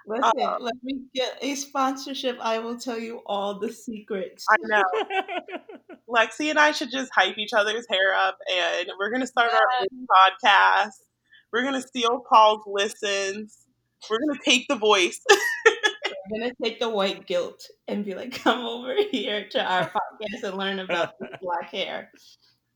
[0.07, 2.37] Listen, uh, let me get a sponsorship.
[2.39, 4.45] I will tell you all the secrets.
[4.49, 4.83] I know.
[6.09, 9.67] Lexi and I should just hype each other's hair up, and we're gonna start our
[9.81, 10.91] own podcast.
[11.51, 13.65] We're gonna steal Paul's listens.
[14.09, 15.19] We're gonna take the voice.
[16.29, 20.43] we're gonna take the white guilt and be like, "Come over here to our podcast
[20.43, 22.11] and learn about black hair."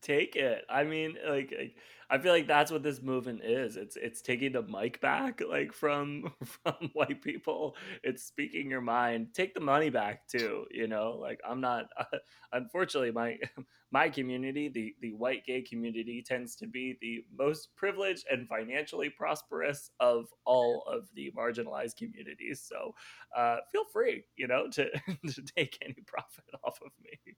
[0.02, 0.64] Take it.
[0.70, 1.74] I mean, like
[2.08, 3.76] I feel like that's what this movement is.
[3.76, 6.32] It's it's taking the mic back, like from
[6.62, 7.76] from white people.
[8.02, 9.34] It's speaking your mind.
[9.34, 10.64] Take the money back too.
[10.70, 11.88] You know, like I'm not.
[11.98, 12.16] Uh,
[12.52, 13.38] unfortunately, my
[13.92, 19.10] my community, the the white gay community, tends to be the most privileged and financially
[19.10, 22.64] prosperous of all of the marginalized communities.
[22.66, 22.94] So,
[23.36, 24.90] uh, feel free, you know, to
[25.28, 27.34] to take any profit off of me.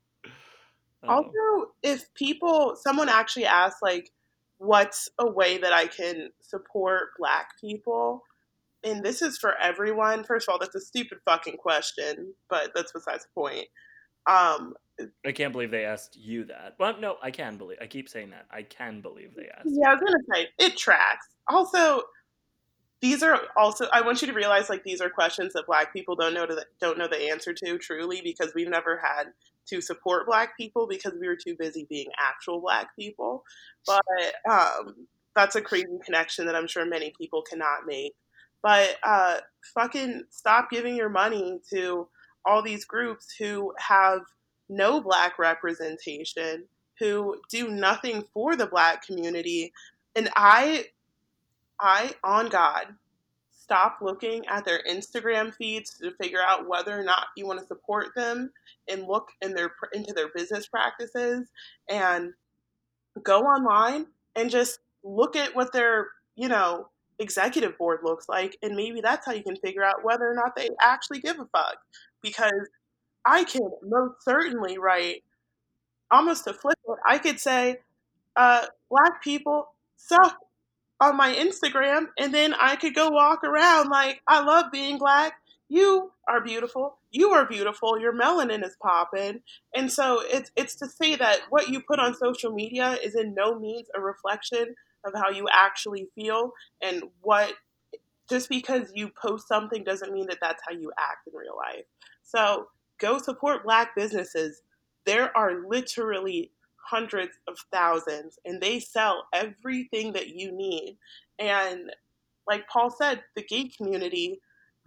[1.08, 4.10] Also, if people, someone actually asks, like,
[4.58, 8.22] what's a way that I can support black people?
[8.84, 10.24] And this is for everyone.
[10.24, 13.66] First of all, that's a stupid fucking question, but that's besides the point.
[14.26, 14.74] Um,
[15.26, 16.76] I can't believe they asked you that.
[16.78, 17.78] Well, no, I can believe.
[17.80, 18.46] I keep saying that.
[18.50, 19.66] I can believe they asked.
[19.66, 21.26] Yeah, I was gonna say it tracks.
[21.48, 22.02] Also,
[23.02, 23.86] these are also.
[23.92, 26.64] I want you to realize like these are questions that Black people don't know to
[26.80, 29.32] don't know the answer to truly because we've never had
[29.66, 33.44] to support black people because we were too busy being actual black people.
[33.86, 34.02] But
[34.48, 38.14] um, that's a crazy connection that I'm sure many people cannot make.
[38.62, 39.38] But uh,
[39.74, 42.08] fucking stop giving your money to
[42.44, 44.20] all these groups who have
[44.68, 46.64] no black representation,
[46.98, 49.72] who do nothing for the black community.
[50.14, 50.86] And I,
[51.82, 52.86] I, on God,
[53.50, 57.66] stop looking at their Instagram feeds to figure out whether or not you want to
[57.66, 58.50] support them
[58.88, 61.48] and look in their into their business practices
[61.88, 62.32] and
[63.22, 64.06] go online
[64.36, 66.06] and just look at what their,
[66.36, 70.28] you know, executive board looks like and maybe that's how you can figure out whether
[70.28, 71.76] or not they actually give a fuck
[72.22, 72.68] because
[73.24, 75.22] I can most certainly write
[76.10, 76.98] almost a flip it.
[77.06, 77.78] I could say
[78.36, 79.66] uh, black people
[79.96, 80.36] suck
[81.02, 85.34] on my Instagram, and then I could go walk around like I love being black.
[85.68, 86.98] You are beautiful.
[87.10, 87.98] You are beautiful.
[87.98, 89.40] Your melanin is popping,
[89.74, 93.34] and so it's it's to say that what you put on social media is in
[93.34, 94.74] no means a reflection
[95.04, 97.54] of how you actually feel, and what
[98.30, 101.84] just because you post something doesn't mean that that's how you act in real life.
[102.22, 104.62] So go support black businesses.
[105.04, 106.52] There are literally
[106.84, 110.96] hundreds of thousands and they sell everything that you need.
[111.38, 111.90] And
[112.46, 114.40] like Paul said, the gay community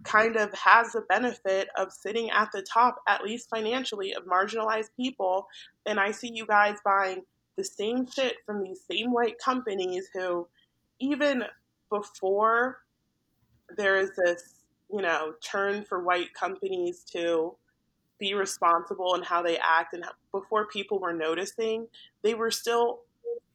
[0.04, 4.90] kind of has the benefit of sitting at the top, at least financially, of marginalized
[4.96, 5.46] people.
[5.86, 7.22] And I see you guys buying
[7.56, 10.46] the same shit from these same white companies who,
[11.00, 11.44] even
[11.90, 12.78] before
[13.76, 17.56] there is this, you know, turn for white companies to
[18.18, 21.86] be responsible in how they act and before people were noticing
[22.22, 23.00] they were still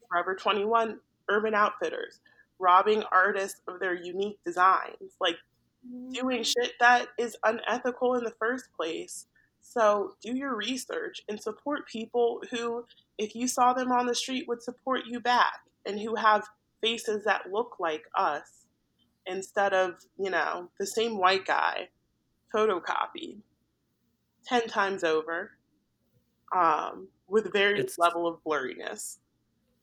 [0.09, 0.99] forever 21
[1.29, 2.19] urban outfitters
[2.59, 5.35] robbing artists of their unique designs like
[6.11, 6.63] doing mm-hmm.
[6.63, 9.27] shit that is unethical in the first place.
[9.61, 12.85] So do your research and support people who
[13.17, 16.47] if you saw them on the street would support you back and who have
[16.81, 18.65] faces that look like us
[19.27, 21.87] instead of you know the same white guy
[22.53, 23.37] photocopied
[24.45, 25.51] 10 times over
[26.55, 29.17] um, with various it's, level of blurriness.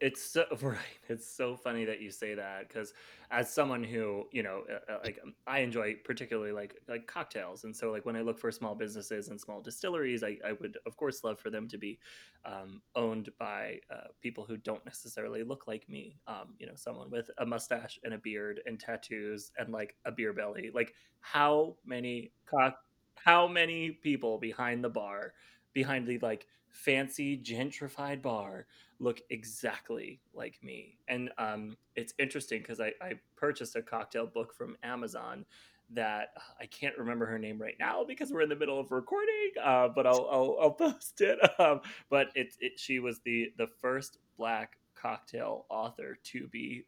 [0.01, 0.79] It's so right
[1.09, 2.93] it's so funny that you say that because
[3.33, 7.65] as someone who you know uh, uh, like um, i enjoy particularly like like cocktails
[7.65, 10.79] and so like when i look for small businesses and small distilleries i, I would
[10.87, 11.99] of course love for them to be
[12.45, 17.11] um, owned by uh, people who don't necessarily look like me um, you know someone
[17.11, 20.71] with a mustache and a beard and tattoos and like a beer belly.
[20.73, 22.79] Like how many cock
[23.25, 25.33] how many people behind the bar
[25.75, 28.67] behind the like fancy gentrified bar
[29.01, 30.99] look exactly like me.
[31.09, 35.45] And um, it's interesting because I, I purchased a cocktail book from Amazon
[35.91, 36.29] that
[36.61, 39.89] I can't remember her name right now because we're in the middle of recording, uh,
[39.89, 41.39] but I'll, I'll, I'll post it.
[41.59, 46.85] Um, but it, it, she was the, the first black cocktail author to be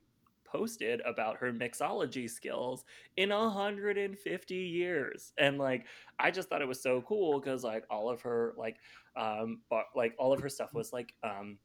[0.50, 2.84] posted about her mixology skills
[3.16, 5.86] in 150 years and like
[6.18, 8.76] i just thought it was so cool because like all of her like
[9.16, 9.60] um
[9.94, 11.58] like all of her stuff was like um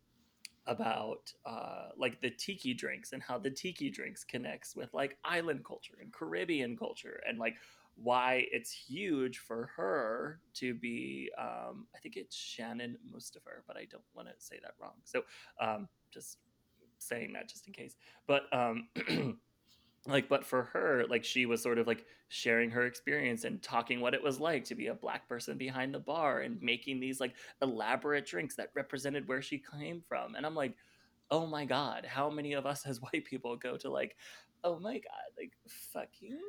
[0.68, 5.64] about uh, like the tiki drinks and how the tiki drinks connects with like island
[5.64, 7.56] culture and Caribbean culture and like
[7.96, 13.86] why it's huge for her to be um, I think it's Shannon Mustafa, but I
[13.90, 14.96] don't want to say that wrong.
[15.04, 15.24] So
[15.62, 16.40] um, just
[17.00, 17.96] saying that just in case.
[18.28, 18.88] But um,
[20.08, 24.00] like but for her like she was sort of like sharing her experience and talking
[24.00, 27.20] what it was like to be a black person behind the bar and making these
[27.20, 30.76] like elaborate drinks that represented where she came from and i'm like
[31.32, 34.16] oh my god how many of us as white people go to like
[34.64, 36.40] oh my god like fucking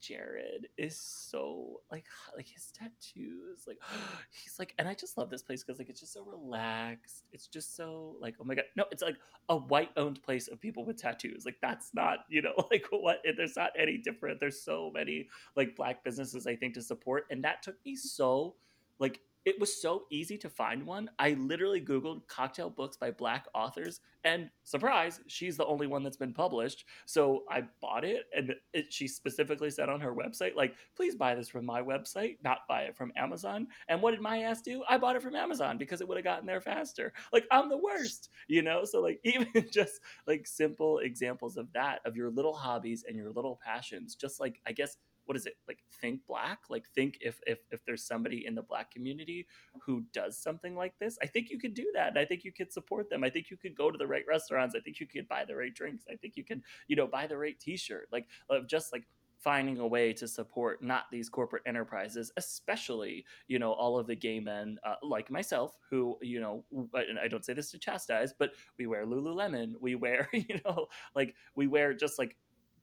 [0.00, 2.04] Jared is so like
[2.36, 3.78] like his tattoos like
[4.30, 7.24] he's like and I just love this place because like it's just so relaxed.
[7.32, 9.16] It's just so like oh my god no it's like
[9.48, 11.44] a white owned place of people with tattoos.
[11.44, 14.40] Like that's not you know like what there's not any different.
[14.40, 17.24] There's so many like black businesses I think to support.
[17.30, 18.54] And that took me so
[18.98, 21.08] like it was so easy to find one.
[21.20, 26.16] I literally Googled cocktail books by black authors, and surprise, she's the only one that's
[26.16, 26.84] been published.
[27.06, 31.36] So I bought it, and it, she specifically said on her website, like, please buy
[31.36, 33.68] this from my website, not buy it from Amazon.
[33.88, 34.82] And what did my ass do?
[34.90, 37.12] I bought it from Amazon because it would have gotten there faster.
[37.32, 38.84] Like, I'm the worst, you know?
[38.84, 43.30] So, like, even just like simple examples of that, of your little hobbies and your
[43.30, 46.60] little passions, just like, I guess, what is it like think black?
[46.70, 49.46] Like think if if if there's somebody in the black community
[49.84, 52.52] who does something like this i think you could do that and i think you
[52.52, 53.24] could support them.
[53.24, 54.74] I think you could go to the right restaurants.
[54.74, 56.04] I think you could buy the right drinks.
[56.10, 58.26] I think you can you know buy the right t-shirt like
[58.66, 59.04] just like
[59.38, 64.14] finding a way to support not these corporate enterprises especially you know all of the
[64.14, 66.64] gay men uh, like myself who you know
[66.94, 69.74] and i don't say this to chastise but we wear lululemon.
[69.80, 72.36] We wear you know like we wear just like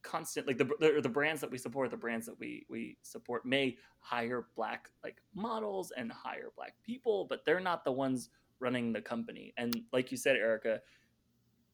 [0.04, 3.46] constant like the, the, the brands that we support the brands that we we support
[3.46, 8.30] may hire black like models and hire black people but they're not the ones
[8.60, 9.54] running the company.
[9.58, 10.82] And like you said erica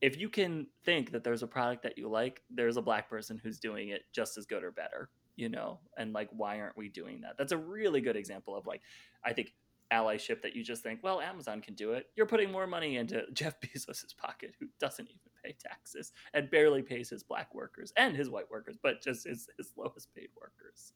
[0.02, 3.40] if you can think that there's a product that you like there's a black person
[3.42, 5.80] who's doing it just as good or better you know?
[5.98, 7.38] And like why aren't we doing that?
[7.38, 8.82] That's a really good example of like
[9.24, 9.54] i think
[9.92, 12.08] allyship that you just think, well, Amazon can do it.
[12.16, 16.82] You're putting more money into Jeff Bezos's pocket, who doesn't even pay taxes and barely
[16.82, 20.94] pays his black workers and his white workers, but just his, his lowest paid workers.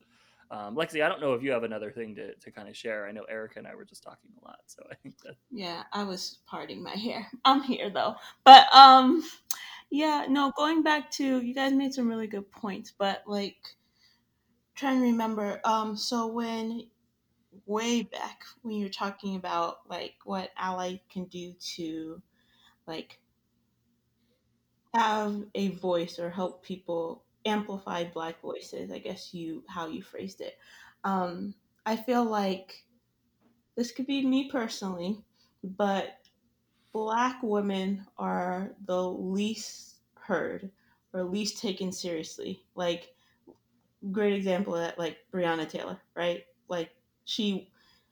[0.52, 3.08] Um, Lexi, I don't know if you have another thing to, to kind of share.
[3.08, 5.36] I know Erica and I were just talking a lot, so I think that.
[5.52, 7.28] Yeah, I was parting my hair.
[7.46, 9.24] I'm here though, but um,
[9.90, 10.52] yeah, no.
[10.56, 13.58] Going back to you guys made some really good points, but like
[14.76, 15.60] trying to remember.
[15.66, 16.84] Um, so when
[17.66, 22.22] way back when you're talking about like what ally can do to
[22.88, 23.20] like
[24.94, 30.42] have a voice or help people amplify black voices i guess you how you phrased
[30.42, 30.58] it.
[31.04, 32.86] Um, i feel like
[33.76, 35.24] this could be me personally
[35.64, 36.20] but
[36.94, 40.72] black women are the least heard
[41.14, 42.64] or least taken seriously.
[42.76, 43.16] Like
[44.12, 46.44] great example that like breonna taylor right?
[46.68, 46.92] Like
[47.26, 47.72] she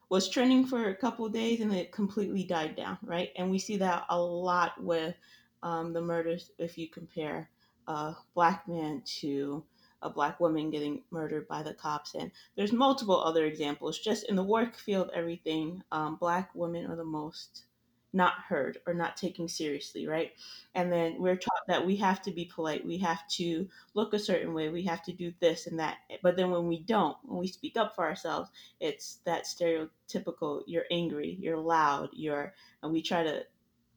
[0.09, 3.29] was trending for a couple days and it completely died down, right?
[3.37, 5.15] And we see that a lot with
[5.63, 7.49] um, the murders if you compare
[7.87, 9.63] a black man to
[10.01, 12.15] a black woman getting murdered by the cops.
[12.15, 13.99] And there's multiple other examples.
[13.99, 17.65] Just in the work field, everything, um, black women are the most
[18.13, 20.31] not heard or not taken seriously, right?
[20.75, 24.19] And then we're taught that we have to be polite, we have to look a
[24.19, 25.97] certain way, we have to do this and that.
[26.21, 28.49] But then when we don't, when we speak up for ourselves,
[28.79, 32.53] it's that stereotypical you're angry, you're loud, you're,
[32.83, 33.43] and we try to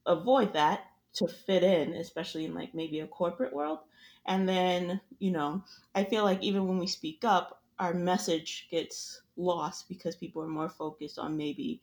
[0.05, 0.85] avoid that
[1.15, 3.79] to fit in, especially in like maybe a corporate world.
[4.25, 5.63] And then, you know,
[5.93, 10.47] I feel like even when we speak up, our message gets lost because people are
[10.47, 11.81] more focused on maybe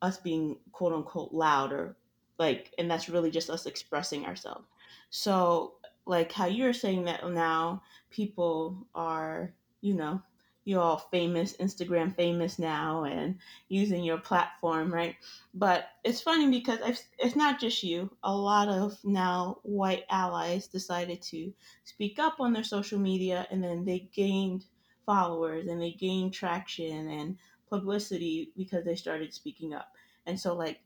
[0.00, 1.96] us being quote unquote loud or
[2.38, 4.64] like and that's really just us expressing ourselves
[5.10, 5.74] so
[6.06, 10.20] like how you're saying that now people are you know
[10.68, 13.38] you're all famous instagram famous now and
[13.68, 15.16] using your platform right?
[15.54, 18.10] But it's funny because I've, it's not just you.
[18.22, 21.52] A lot of now white allies decided to
[21.84, 24.64] speak up on their social media and then they gained
[25.06, 27.38] followers and they gained traction and
[27.68, 29.92] publicity because they started speaking up.
[30.26, 30.80] And so like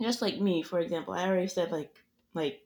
[0.00, 1.94] just like me, for example, I already said like
[2.34, 2.60] like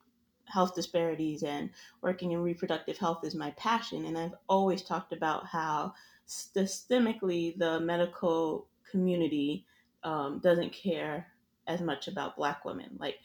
[0.45, 1.69] health disparities and
[2.01, 4.05] working in reproductive health is my passion.
[4.05, 5.93] And I've always talked about how
[6.29, 9.65] systemically the medical community
[10.03, 11.27] um, doesn't care
[11.67, 12.95] as much about black women.
[12.99, 13.17] Like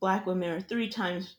[0.00, 1.36] black women are three times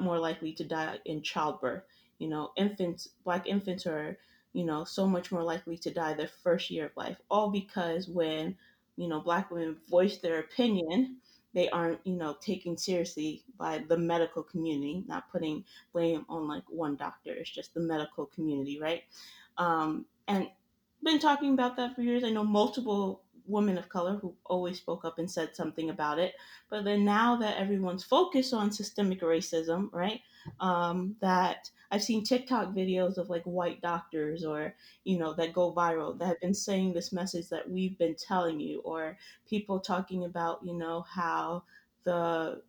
[0.00, 1.82] more likely to die in childbirth.
[2.18, 4.18] You know, infants, black infants are,
[4.52, 8.08] you know, so much more likely to die their first year of life, all because
[8.08, 8.56] when,
[8.96, 11.16] you know, black women voice their opinion,
[11.54, 16.64] they aren't, you know, taken seriously by the medical community, not putting blame on like
[16.68, 17.32] one doctor.
[17.32, 19.04] It's just the medical community, right?
[19.56, 20.48] Um, and
[21.02, 22.22] been talking about that for years.
[22.22, 26.34] I know multiple women of color who always spoke up and said something about it.
[26.68, 30.20] But then now that everyone's focused on systemic racism, right?
[30.60, 34.74] Um, that I've seen TikTok videos of like white doctors or,
[35.04, 38.60] you know, that go viral that have been saying this message that we've been telling
[38.60, 39.16] you, or
[39.48, 41.64] people talking about, you know, how
[42.04, 42.60] the,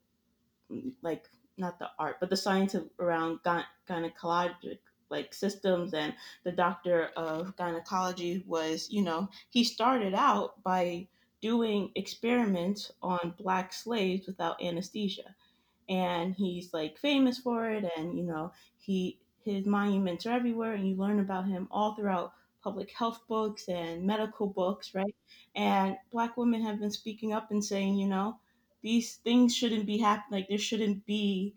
[1.02, 4.80] like, not the art, but the science of, around gynecologic
[5.10, 11.08] like systems and the doctor of gynecology was, you know, he started out by
[11.42, 15.36] doing experiments on black slaves without anesthesia.
[15.90, 20.88] And he's like famous for it and you know, he his monuments are everywhere and
[20.88, 25.16] you learn about him all throughout public health books and medical books, right?
[25.56, 28.40] And black women have been speaking up and saying, you know,
[28.82, 31.56] these things shouldn't be happening like there shouldn't be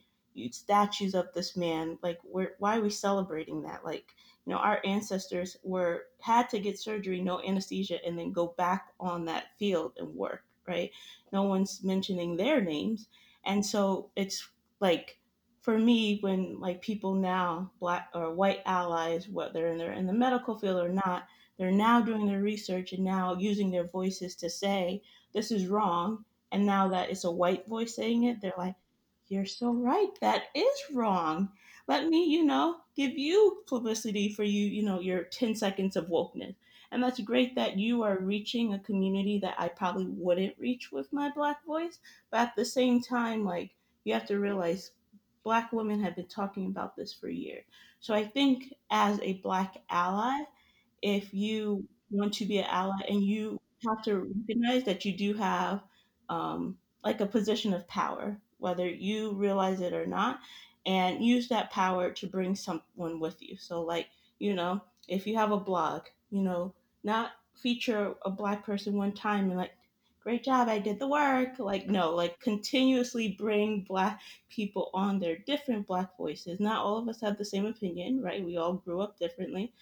[0.51, 2.19] statues of this man like
[2.59, 3.85] why are we celebrating that?
[3.85, 4.15] Like
[4.47, 8.89] you know our ancestors were had to get surgery no anesthesia and then go back
[8.99, 10.91] on that field and work right?
[11.33, 13.09] No one's mentioning their names.
[13.45, 14.49] And so it's
[14.81, 15.19] like
[15.61, 20.59] for me when like people now black or white allies whether they're in the medical
[20.59, 21.25] field or not
[21.57, 25.01] they're now doing their research and now using their voices to say
[25.33, 28.75] this is wrong and now that it's a white voice saying it they're like
[29.33, 30.11] you're so right.
[30.21, 31.49] That is wrong.
[31.89, 36.09] Let me, you know, give you publicity for you, you know, your 10 seconds of
[36.09, 36.55] wokeness.
[36.91, 41.11] And that's great that you are reaching a community that I probably wouldn't reach with
[41.13, 41.99] my black voice.
[42.31, 43.71] But at the same time, like,
[44.05, 44.91] you have to realize
[45.43, 47.65] black women have been talking about this for years.
[48.01, 50.45] So I think as a black ally,
[51.01, 53.59] if you want to be an ally and you
[53.89, 55.83] have to recognize that you do have
[56.29, 60.41] um, like a position of power whether you realize it or not,
[60.87, 63.57] and use that power to bring someone with you.
[63.59, 64.07] So, like,
[64.39, 69.13] you know, if you have a blog, you know, not feature a black person one
[69.13, 69.73] time and like,
[70.23, 71.59] great job, I did the work.
[71.59, 76.61] Like, no, like continuously bring black people on their different black voices.
[76.61, 78.45] Not all of us have the same opinion, right?
[78.45, 79.73] We all grew up differently.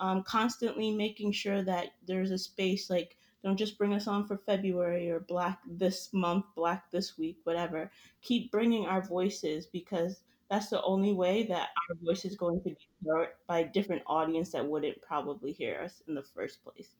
[0.00, 4.36] Um, constantly making sure that there's a space like don't just bring us on for
[4.36, 7.90] February or Black this month, Black this week, whatever.
[8.22, 10.20] Keep bringing our voices because
[10.50, 12.76] that's the only way that our voice is going to be
[13.06, 16.90] heard by a different audience that wouldn't probably hear us in the first place.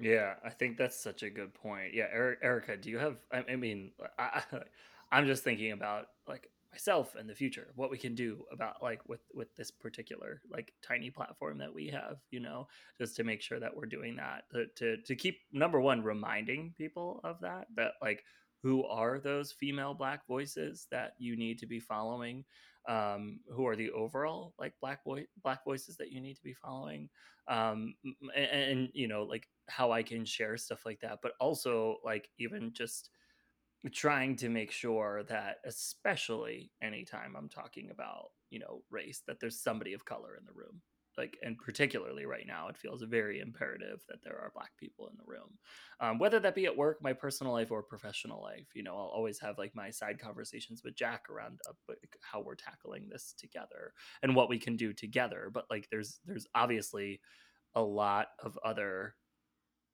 [0.00, 1.92] Yeah, I think that's such a good point.
[1.92, 3.16] Yeah, Erica, do you have?
[3.32, 4.42] I, mean, I,
[5.12, 9.00] I'm just thinking about like myself and the future what we can do about like
[9.08, 12.66] with with this particular like tiny platform that we have you know
[12.98, 16.74] just to make sure that we're doing that to to, to keep number one reminding
[16.76, 18.22] people of that that like
[18.62, 22.44] who are those female black voices that you need to be following?
[22.88, 26.54] Um, who are the overall like black boy black voices that you need to be
[26.54, 27.08] following?
[27.46, 27.94] Um,
[28.34, 32.28] and, and you know like how i can share stuff like that but also like
[32.38, 33.10] even just
[33.92, 39.60] trying to make sure that especially anytime i'm talking about you know race that there's
[39.60, 40.80] somebody of color in the room.
[41.16, 45.16] Like and particularly right now it feels very imperative that there are black people in
[45.16, 45.58] the room.
[45.98, 49.12] Um, whether that be at work my personal life or professional life you know i'll
[49.14, 53.92] always have like my side conversations with jack around uh, how we're tackling this together
[54.22, 55.50] and what we can do together.
[55.52, 57.20] But like there's there's obviously
[57.74, 59.14] a lot of other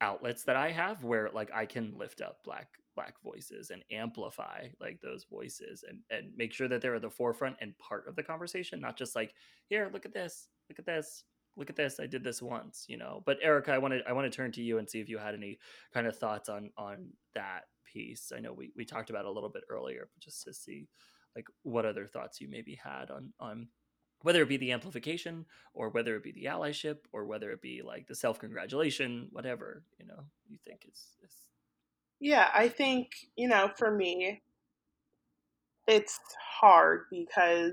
[0.00, 4.66] outlets that i have where like i can lift up black black voices and amplify
[4.80, 8.16] like those voices and and make sure that they're at the forefront and part of
[8.16, 9.34] the conversation not just like
[9.68, 11.24] here look at this look at this
[11.56, 13.22] look at this i did this once you know?
[13.26, 15.18] But erica i want to i want to turn to you and see if you
[15.18, 15.58] had any
[15.92, 18.32] kind of thoughts on on that piece.
[18.34, 20.88] I know we, we talked about a little bit earlier but just to see
[21.36, 23.68] like what other thoughts you maybe had on on
[24.22, 27.82] whether it be the amplification or whether it be the allyship or whether it be
[27.84, 30.24] like the self congratulation whatever you know?
[30.46, 31.34] You think is, is
[32.24, 34.40] yeah, I think, you know, for me,
[35.86, 36.18] it's
[36.58, 37.72] hard because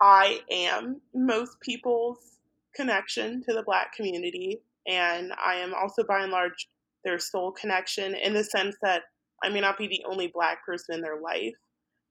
[0.00, 2.38] I am most people's
[2.74, 4.62] connection to the black community.
[4.88, 6.66] And I am also, by and large,
[7.04, 9.02] their sole connection in the sense that
[9.44, 11.52] I may not be the only black person in their life,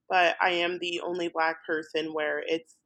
[0.08, 2.76] but I am the only black person where it's,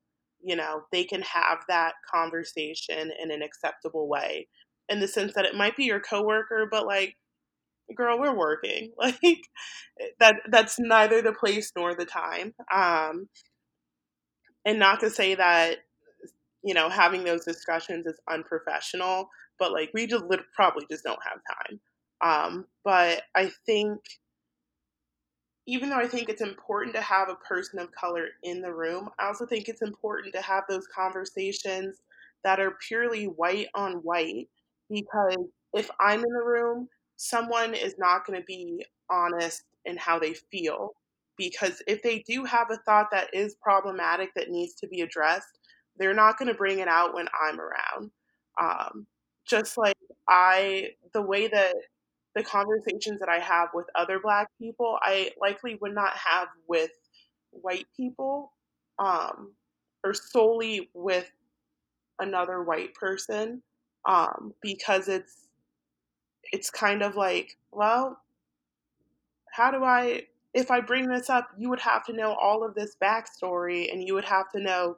[0.43, 4.49] you know, they can have that conversation in an acceptable way
[4.89, 7.17] in the sense that it might be your coworker, but like,
[7.95, 8.93] girl, we're working.
[8.99, 9.45] Like
[10.21, 12.55] that that's neither the place nor the time.
[12.73, 13.29] Um
[14.65, 15.79] and not to say that
[16.63, 20.25] you know having those discussions is unprofessional, but like we just
[20.55, 21.81] probably just don't have time.
[22.23, 24.01] Um, but I think
[25.67, 29.11] even though I think it's important to have a person of color in the room,
[29.19, 32.01] I also think it's important to have those conversations
[32.45, 34.49] that are purely white on white
[34.89, 35.37] because
[35.75, 40.35] if I'm in the room, someone is not going to be honest in how they
[40.35, 40.93] feel.
[41.37, 45.59] Because if they do have a thought that is problematic that needs to be addressed,
[45.99, 48.11] they're not going to bring it out when I'm around.
[48.61, 49.07] Um,
[49.47, 49.97] just like
[50.29, 51.75] I, the way that
[52.35, 56.91] the conversations that I have with other black people, I likely would not have with
[57.51, 58.53] white people
[58.99, 59.53] um,
[60.05, 61.31] or solely with
[62.19, 63.63] another white person
[64.07, 65.46] um, because it's
[66.53, 68.19] it's kind of like, well,
[69.53, 70.27] how do I
[70.57, 74.03] if I bring this up, you would have to know all of this backstory and
[74.03, 74.97] you would have to know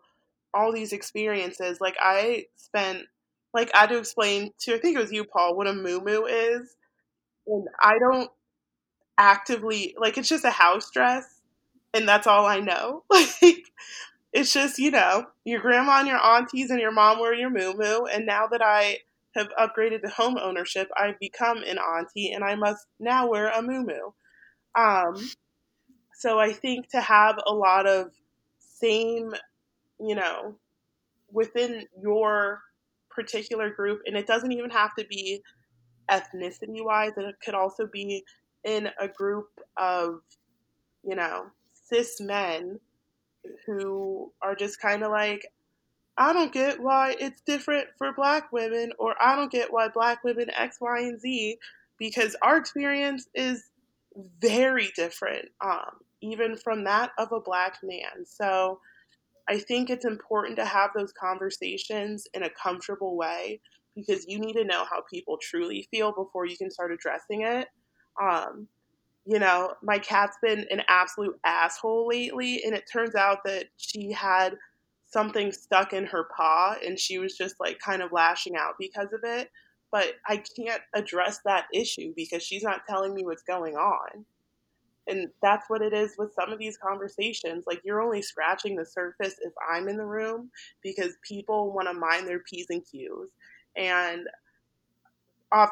[0.55, 1.81] all these experiences.
[1.81, 3.07] Like I spent
[3.53, 6.27] like I had to explain to I think it was you, Paul, what a moo
[6.27, 6.77] is
[7.49, 8.31] and I don't
[9.19, 11.41] actively like it's just a house dress
[11.93, 13.05] and that's all I know.
[13.43, 13.65] Like
[14.33, 18.05] it's just, you know, your grandma and your aunties and your mom wear your moo
[18.05, 18.99] and now that I
[19.39, 23.63] have upgraded to home ownership, I've become an auntie and I must now wear a
[23.63, 23.87] moo
[24.75, 25.31] Um
[26.15, 28.11] so I think to have a lot of
[28.59, 29.35] same,
[30.01, 30.57] you know,
[31.31, 32.61] within your
[33.09, 35.43] particular group and it doesn't even have to be
[36.11, 38.25] ethnicity wise, it could also be
[38.65, 40.21] in a group of,
[41.05, 42.81] you know, cis men
[43.67, 45.47] who are just kind of like,
[46.19, 50.25] I don't get why it's different for black women, or I don't get why black
[50.25, 51.59] women X, Y, and Z,
[51.99, 53.65] because our experience is
[54.41, 58.27] very different, um, even from that of a black man.
[58.27, 58.81] So
[59.49, 63.61] I think it's important to have those conversations in a comfortable way
[63.95, 67.69] because you need to know how people truly feel before you can start addressing it.
[68.21, 68.67] Um,
[69.25, 74.11] you know, my cat's been an absolute asshole lately, and it turns out that she
[74.11, 74.57] had
[75.11, 79.13] something stuck in her paw and she was just like kind of lashing out because
[79.13, 79.51] of it.
[79.91, 84.25] But I can't address that issue because she's not telling me what's going on.
[85.07, 87.65] And that's what it is with some of these conversations.
[87.67, 90.51] Like, you're only scratching the surface if I'm in the room
[90.83, 93.31] because people want to mind their P's and Q's.
[93.77, 94.29] And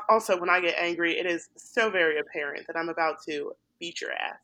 [0.09, 4.01] also, when I get angry, it is so very apparent that I'm about to beat
[4.01, 4.39] your ass.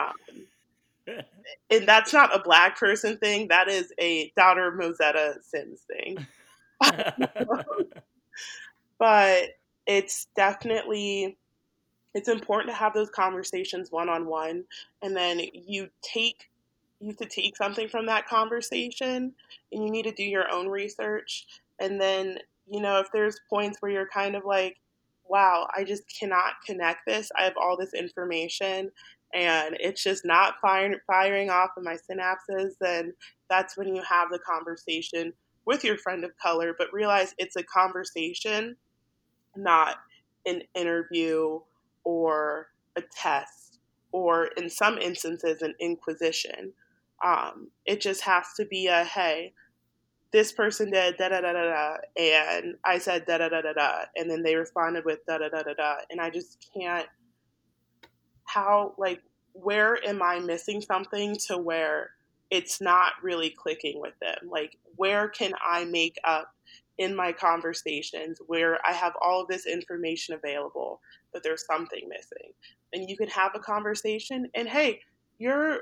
[0.00, 0.46] Um,
[1.06, 3.48] and that's not a black person thing.
[3.48, 6.26] That is a daughter of Mozetta Sims thing.
[8.98, 9.44] but
[9.86, 11.36] it's definitely
[12.14, 14.64] it's important to have those conversations one on one,
[15.02, 16.50] and then you take
[17.00, 19.32] you have to take something from that conversation,
[19.72, 21.46] and you need to do your own research,
[21.80, 24.78] and then you know, if there's points where you're kind of like,
[25.26, 27.30] wow, I just cannot connect this.
[27.38, 28.90] I have all this information
[29.34, 33.12] and it's just not firing firing off of my synapses, then
[33.50, 35.32] that's when you have the conversation
[35.66, 38.76] with your friend of color, but realize it's a conversation,
[39.56, 39.96] not
[40.46, 41.58] an interview
[42.04, 43.80] or a test
[44.12, 46.72] or in some instances an inquisition.
[47.24, 49.52] Um, it just has to be a hey,
[50.32, 53.72] this person did da da da da da, and I said da da da da
[53.72, 57.06] da, and then they responded with da da da da da, and I just can't.
[58.54, 59.20] How like
[59.52, 62.10] where am I missing something to where
[62.50, 64.48] it's not really clicking with them?
[64.48, 66.54] Like where can I make up
[66.98, 71.00] in my conversations where I have all of this information available,
[71.32, 72.52] but there's something missing,
[72.92, 75.00] and you can have a conversation, and hey,
[75.38, 75.80] your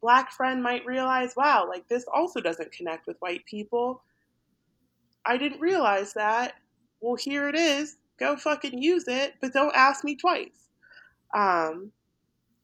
[0.00, 4.02] black friend might realize, wow, like this also doesn't connect with white people.
[5.26, 6.54] I didn't realize that.
[7.00, 7.96] Well, here it is.
[8.18, 10.68] Go fucking use it, but don't ask me twice.
[11.34, 11.92] Um,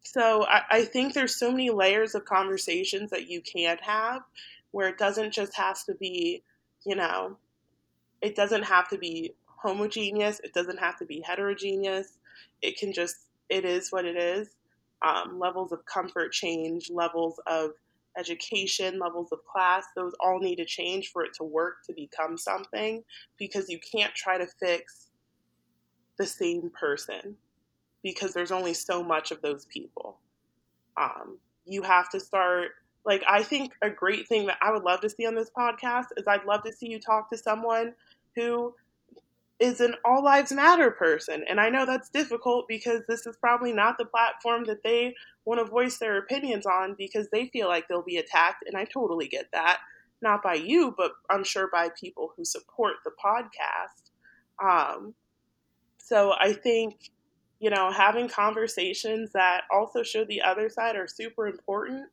[0.03, 4.23] so I, I think there's so many layers of conversations that you can have
[4.71, 6.43] where it doesn't just have to be,
[6.85, 7.37] you know,
[8.23, 10.41] it doesn't have to be homogeneous.
[10.41, 12.19] It doesn't have to be heterogeneous.
[12.63, 13.17] It can just,
[13.49, 14.49] it is what it is
[15.03, 17.71] um, levels of comfort change, levels of
[18.19, 22.37] education, levels of class, those all need to change for it to work to become
[22.37, 23.03] something
[23.39, 25.11] because you can't try to fix
[26.19, 27.37] the same person
[28.03, 30.19] because there's only so much of those people.
[30.97, 32.73] Um, you have to start
[33.05, 36.07] like I think a great thing that I would love to see on this podcast
[36.17, 37.95] is I'd love to see you talk to someone
[38.37, 38.75] who
[39.59, 41.45] is an all lives matter person.
[41.49, 45.15] And I know that's difficult because this is probably not the platform that they
[45.45, 48.85] want to voice their opinions on because they feel like they'll be attacked and I
[48.85, 49.81] totally get that.
[50.23, 54.11] Not by you, but I'm sure by people who support the podcast.
[54.63, 55.15] Um,
[55.99, 57.11] so I think,
[57.61, 62.07] you know, having conversations that also show the other side are super important.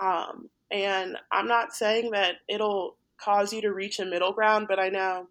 [0.00, 4.80] Um, and I'm not saying that it'll cause you to reach a middle ground, but
[4.80, 5.28] I know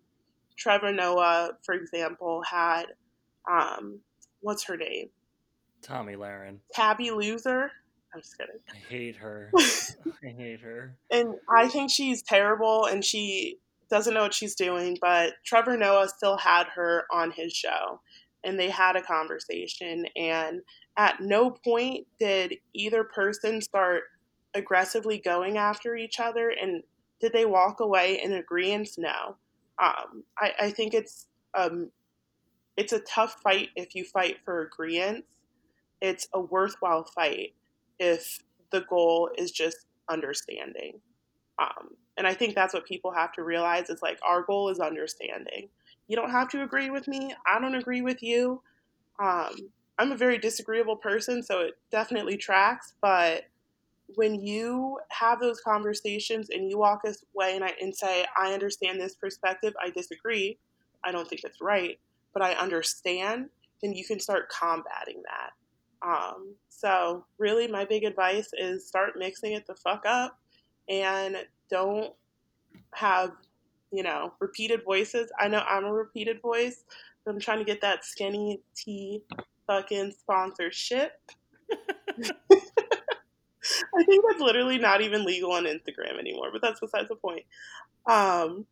[0.57, 2.85] Trevor Noah, for example, had
[3.49, 3.99] um,
[4.39, 5.09] what's her name?
[5.81, 6.57] Tomi Lahren.
[6.73, 7.71] Tabby Loser.
[8.13, 8.55] I'm just kidding.
[8.73, 9.51] I hate her.
[9.57, 10.95] I hate her.
[11.11, 16.09] And I think she's terrible and she doesn't know what she's doing, but Trevor Noah
[16.09, 17.99] still had her on his show
[18.47, 20.05] and they had a conversation.
[20.15, 20.61] And
[20.95, 24.03] at no point did either person start
[24.53, 26.49] aggressively going after each other.
[26.49, 26.81] And
[27.19, 28.89] did they walk away in agreement?
[28.97, 29.35] No.
[29.79, 31.91] Um, I, I think it's um,
[32.77, 35.25] it's a tough fight if you fight for agreement.
[36.01, 37.53] It's a worthwhile fight
[37.99, 38.39] if
[38.71, 39.77] the goal is just
[40.09, 41.01] understanding.
[41.59, 44.79] Um, and I think that's what people have to realize is like our goal is
[44.79, 45.69] understanding.
[46.07, 47.33] You don't have to agree with me.
[47.45, 48.61] I don't agree with you.
[49.19, 49.55] Um,
[49.99, 52.93] I'm a very disagreeable person, so it definitely tracks.
[53.01, 53.43] But
[54.15, 57.01] when you have those conversations and you walk
[57.35, 60.57] away and, I, and say, I understand this perspective, I disagree,
[61.03, 61.99] I don't think it's right,
[62.33, 63.49] but I understand,
[63.81, 65.51] then you can start combating that.
[66.07, 70.39] Um, so, really, my big advice is start mixing it the fuck up
[70.87, 71.37] and
[71.69, 72.13] don't
[72.93, 73.31] have,
[73.91, 75.31] you know, repeated voices.
[75.39, 76.83] I know I'm a repeated voice,
[77.25, 79.21] but I'm trying to get that skinny tea
[79.67, 81.11] fucking sponsorship.
[81.71, 82.33] I
[84.03, 87.45] think that's literally not even legal on Instagram anymore, but that's besides the point.
[88.05, 88.65] Um,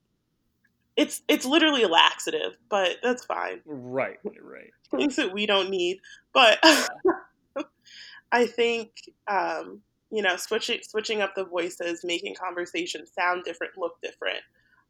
[0.95, 3.61] it's it's literally a laxative, but that's fine.
[3.65, 4.71] Right, right.
[4.91, 5.99] Things that we don't need,
[6.33, 6.59] but
[8.31, 8.91] I think
[9.27, 9.81] um,
[10.11, 14.39] you know switching switching up the voices, making conversations sound different, look different,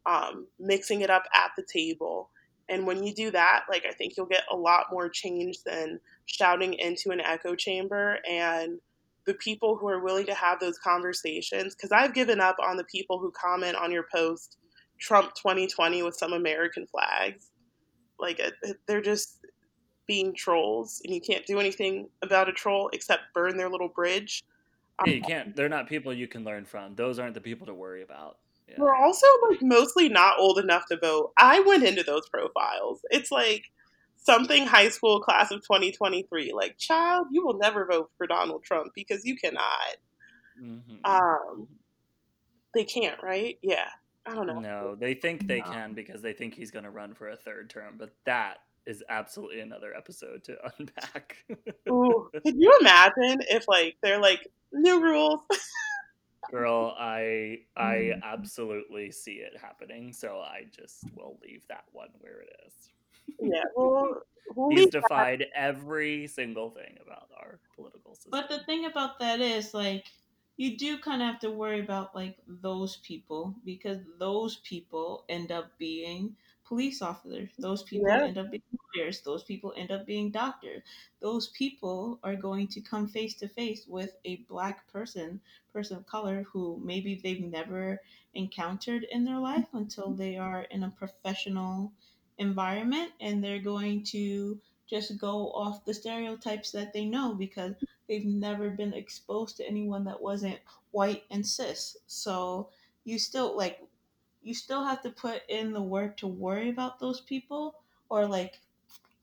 [0.05, 2.29] um, mixing it up at the table,
[2.69, 5.99] and when you do that, like I think you'll get a lot more change than
[6.25, 8.79] shouting into an echo chamber and
[9.25, 12.83] the people who are willing to have those conversations because I've given up on the
[12.85, 14.57] people who comment on your post
[14.99, 17.51] Trump 2020 with some American flags.
[18.19, 18.39] Like
[18.87, 19.39] they're just
[20.07, 24.43] being trolls and you can't do anything about a troll except burn their little bridge.
[25.05, 25.55] Yeah, you um, can't.
[25.55, 26.95] They're not people you can learn from.
[26.95, 28.37] Those aren't the people to worry about.
[28.67, 28.75] Yeah.
[28.79, 31.33] We're also like mostly not old enough to vote.
[31.37, 33.01] I went into those profiles.
[33.11, 33.65] It's like
[34.25, 38.91] something high school class of 2023 like child you will never vote for donald trump
[38.95, 39.61] because you cannot
[40.61, 41.05] mm-hmm.
[41.05, 41.67] um
[42.73, 43.87] they can't right yeah
[44.25, 45.65] i don't know no they think they no.
[45.65, 49.03] can because they think he's going to run for a third term but that is
[49.09, 51.37] absolutely another episode to unpack
[51.89, 55.39] Ooh, could you imagine if like they're like new rules
[56.51, 58.23] girl i i mm.
[58.23, 62.89] absolutely see it happening so i just will leave that one where it is
[63.39, 64.23] yeah, well,
[64.69, 65.49] he's defied that.
[65.55, 68.31] every single thing about our political system.
[68.31, 70.05] But the thing about that is, like,
[70.57, 75.51] you do kind of have to worry about like those people because those people end
[75.51, 76.35] up being
[76.65, 77.49] police officers.
[77.57, 78.25] Those people yeah.
[78.25, 78.63] end up being
[78.95, 79.21] lawyers.
[79.21, 80.81] Those people end up being doctors.
[81.21, 86.05] Those people are going to come face to face with a black person, person of
[86.05, 88.01] color, who maybe they've never
[88.33, 91.91] encountered in their life until they are in a professional
[92.37, 97.73] environment and they're going to just go off the stereotypes that they know because
[98.07, 100.59] they've never been exposed to anyone that wasn't
[100.91, 101.97] white and cis.
[102.07, 102.69] So
[103.03, 103.79] you still like
[104.45, 107.75] you still have to put in the work to worry about those people
[108.09, 108.59] or like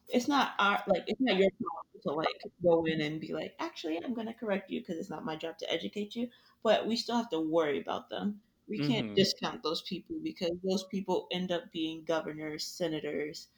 [0.09, 2.27] it's not our like it's not your job to like
[2.62, 5.36] go in and be like actually I'm going to correct you because it's not my
[5.36, 6.28] job to educate you,
[6.62, 9.15] but we still have to worry about them we can't mm-hmm.
[9.15, 13.49] discount those people because those people end up being governors, senators,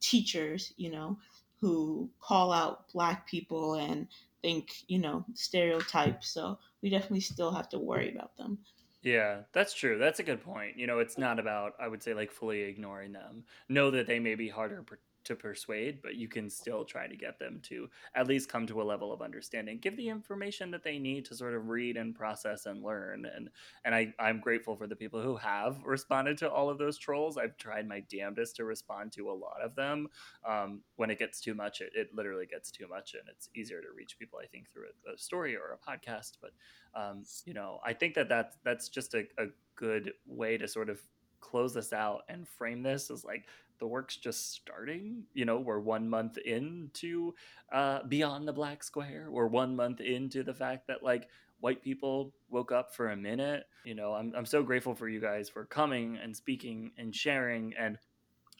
[0.00, 1.18] teachers, you know,
[1.60, 4.08] who call out black people and
[4.42, 6.28] think, you know, stereotypes.
[6.30, 8.58] So we definitely still have to worry about them.
[9.06, 9.98] Yeah, that's true.
[9.98, 10.76] That's a good point.
[10.76, 13.44] You know, it's not about, I would say, like fully ignoring them.
[13.70, 14.82] Know that they may be harder
[15.26, 18.80] to persuade, but you can still try to get them to at least come to
[18.80, 19.78] a level of understanding.
[19.78, 23.26] Give the information that they need to sort of read and process and learn.
[23.26, 23.50] And
[23.84, 27.36] and I, I'm grateful for the people who have responded to all of those trolls.
[27.36, 30.08] I've tried my damnedest to respond to a lot of them.
[30.46, 33.80] Um, when it gets too much, it, it literally gets too much, and it's easier
[33.80, 36.32] to reach people, I think, through a, a story or a podcast.
[36.40, 36.52] But
[36.94, 40.88] um, you know, I think that that's that's just a, a good way to sort
[40.88, 41.00] of
[41.40, 43.46] close this out and frame this as like
[43.78, 45.24] the work's just starting.
[45.34, 47.34] You know, we're one month into
[47.72, 49.28] uh, Beyond the Black Square.
[49.30, 51.28] We're one month into the fact that like
[51.60, 53.64] white people woke up for a minute.
[53.84, 57.74] You know, I'm I'm so grateful for you guys for coming and speaking and sharing
[57.78, 57.98] and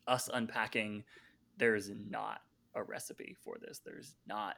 [0.06, 1.04] us unpacking.
[1.58, 2.40] There's not
[2.74, 3.80] a recipe for this.
[3.84, 4.56] There's not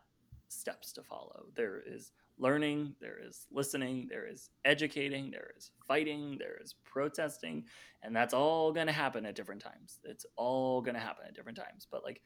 [0.48, 1.46] steps to follow.
[1.54, 7.64] There is learning, there is listening, there is educating, there is fighting, there is protesting,
[8.02, 9.98] and that's all going to happen at different times.
[10.04, 11.86] It's all going to happen at different times.
[11.90, 12.20] But like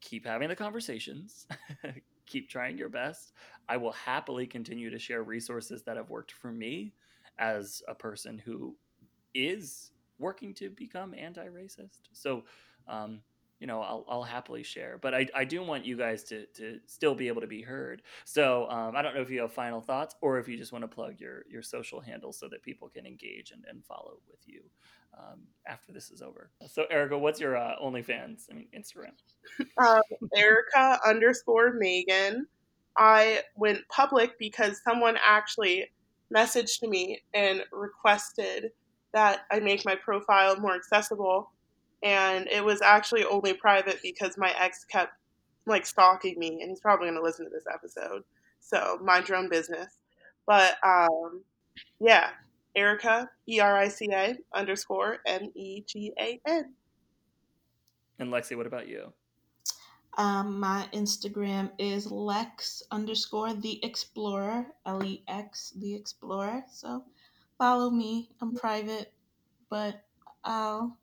[0.00, 1.46] keep having the conversations,
[2.26, 3.32] keep trying your best.
[3.68, 6.92] I will happily continue to share resources that have worked for me
[7.38, 8.76] as a person who
[9.34, 12.00] is working to become anti-racist.
[12.12, 12.44] So
[12.88, 13.20] um,
[13.62, 14.98] you know, I'll, I'll happily share.
[15.00, 18.02] But I, I do want you guys to, to still be able to be heard.
[18.24, 20.82] So um, I don't know if you have final thoughts or if you just want
[20.82, 24.40] to plug your, your social handles so that people can engage and, and follow with
[24.46, 24.62] you
[25.16, 26.50] um, after this is over.
[26.66, 28.46] So Erica, what's your uh, OnlyFans?
[28.50, 29.12] I mean, Instagram.
[29.78, 30.02] Um,
[30.34, 32.48] Erica underscore Megan.
[32.98, 35.86] I went public because someone actually
[36.34, 38.72] messaged me and requested
[39.12, 41.52] that I make my profile more accessible
[42.02, 45.12] and it was actually only private because my ex kept
[45.66, 48.22] like stalking me and he's probably going to listen to this episode
[48.60, 49.98] so mind your own business
[50.46, 51.42] but um
[52.00, 52.30] yeah
[52.74, 56.72] erica e-r-i-c-a underscore m-e-g-a-n
[58.18, 59.12] and lexi what about you
[60.18, 66.62] um, my Instagram is Lex underscore the Explorer, L E X the Explorer.
[66.70, 67.04] So
[67.56, 68.28] follow me.
[68.42, 69.10] I'm private,
[69.70, 70.02] but
[70.44, 70.98] I'll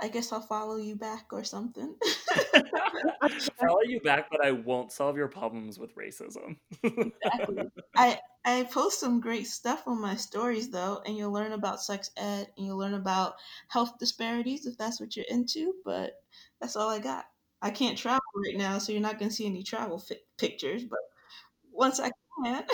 [0.00, 1.94] I guess I'll follow you back or something.
[3.60, 6.56] follow you back, but I won't solve your problems with racism.
[6.82, 7.70] exactly.
[7.96, 12.10] I I post some great stuff on my stories though, and you'll learn about sex
[12.16, 13.34] ed and you'll learn about
[13.68, 15.74] health disparities if that's what you're into.
[15.84, 16.22] But
[16.60, 17.26] that's all I got.
[17.62, 20.84] I can't travel right now, so you're not going to see any travel fi- pictures.
[20.84, 20.98] But
[21.72, 22.10] once I.
[22.42, 22.64] the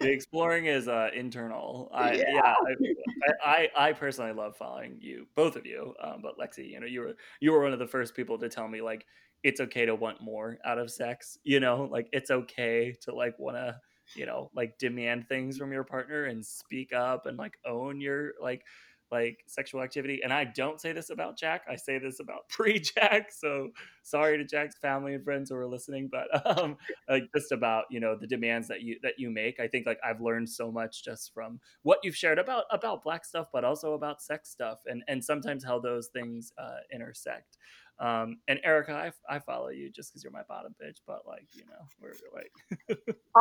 [0.00, 1.90] exploring is uh, internal.
[1.92, 2.54] I, yeah, yeah
[3.44, 5.94] I, I, I, personally love following you, both of you.
[6.02, 8.48] Um, but Lexi, you know, you were you were one of the first people to
[8.48, 9.06] tell me like
[9.42, 11.38] it's okay to want more out of sex.
[11.44, 13.78] You know, like it's okay to like want to
[14.14, 18.32] you know like demand things from your partner and speak up and like own your
[18.40, 18.64] like
[19.10, 20.20] like sexual activity.
[20.22, 21.62] And I don't say this about Jack.
[21.70, 23.32] I say this about pre Jack.
[23.32, 23.70] So
[24.02, 26.28] sorry to Jack's family and friends who are listening, but
[26.58, 26.76] um,
[27.08, 29.60] like just about you know the demands that you that you make.
[29.60, 33.24] I think like I've learned so much just from what you've shared about about black
[33.24, 37.56] stuff, but also about sex stuff, and and sometimes how those things uh, intersect.
[38.00, 38.92] Um, and Erica,
[39.28, 42.14] I, I follow you just because you're my bottom bitch, but like you know, we're
[42.34, 42.52] like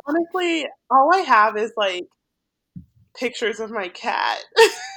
[0.07, 2.05] honestly, all I have is like
[3.17, 4.39] pictures of my cat.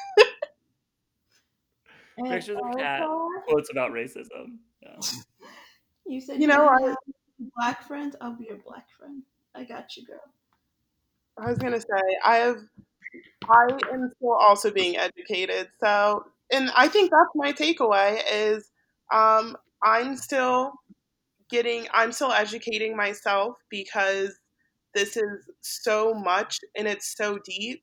[2.28, 3.02] Pictures of cat
[3.46, 4.58] quotes about racism.
[4.82, 4.96] Yeah.
[6.06, 6.94] You said you, know I,
[7.56, 8.16] black friends.
[8.20, 9.22] I'll be your black friend.
[9.54, 10.20] I got you, girl.
[11.38, 12.56] I was gonna say I have.
[13.48, 15.68] I am still also being educated.
[15.82, 18.70] So, and I think that's my takeaway is
[19.12, 20.72] um, I'm still
[21.48, 21.86] getting.
[21.92, 24.38] I'm still educating myself because
[24.94, 27.82] this is so much and it's so deep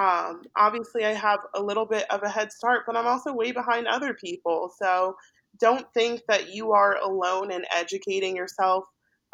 [0.00, 3.52] um, obviously, I have a little bit of a head start, but I'm also way
[3.52, 4.72] behind other people.
[4.80, 5.16] So
[5.60, 8.84] don't think that you are alone in educating yourself.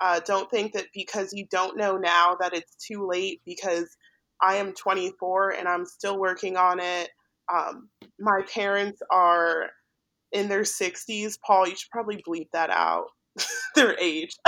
[0.01, 3.97] Uh, don't think that because you don't know now that it's too late because
[4.41, 7.11] I am 24 and I'm still working on it.
[7.53, 7.89] Um,
[8.21, 9.67] my parents are
[10.33, 11.39] in their 60s.
[11.45, 13.07] Paul, you should probably bleep that out,
[13.75, 14.37] their age.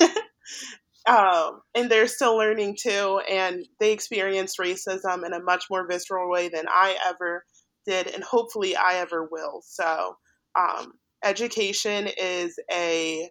[1.06, 6.30] Um, and they're still learning too, and they experience racism in a much more visceral
[6.30, 7.44] way than I ever
[7.86, 9.62] did, and hopefully I ever will.
[9.64, 10.16] So,
[10.54, 10.92] um,
[11.24, 13.30] education is a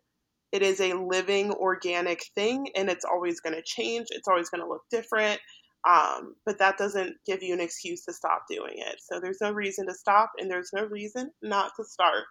[0.52, 4.08] it is a living organic thing, and it's always going to change.
[4.10, 5.40] It's always going to look different.
[5.88, 8.96] Um, but that doesn't give you an excuse to stop doing it.
[9.00, 12.26] So there's no reason to stop, and there's no reason not to start.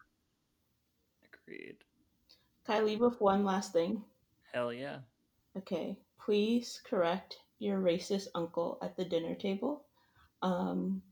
[1.33, 1.77] Agreed.
[2.67, 4.03] Can I leave with one last thing?
[4.53, 4.99] Hell yeah.
[5.57, 9.85] Okay, please correct your racist uncle at the dinner table.
[10.43, 11.03] Um,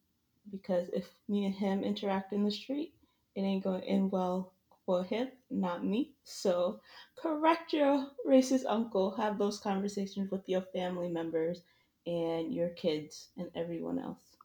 [0.50, 2.94] because if me and him interact in the street,
[3.34, 4.52] it ain't going to end well
[4.84, 6.12] for him, not me.
[6.22, 6.80] So
[7.16, 9.10] correct your racist uncle.
[9.16, 11.62] Have those conversations with your family members
[12.06, 14.36] and your kids and everyone else.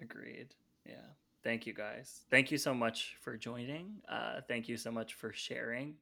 [0.00, 0.48] Agreed.
[0.84, 1.06] Yeah.
[1.44, 2.22] Thank you guys.
[2.28, 4.02] Thank you so much for joining.
[4.08, 5.94] Uh, thank you so much for sharing.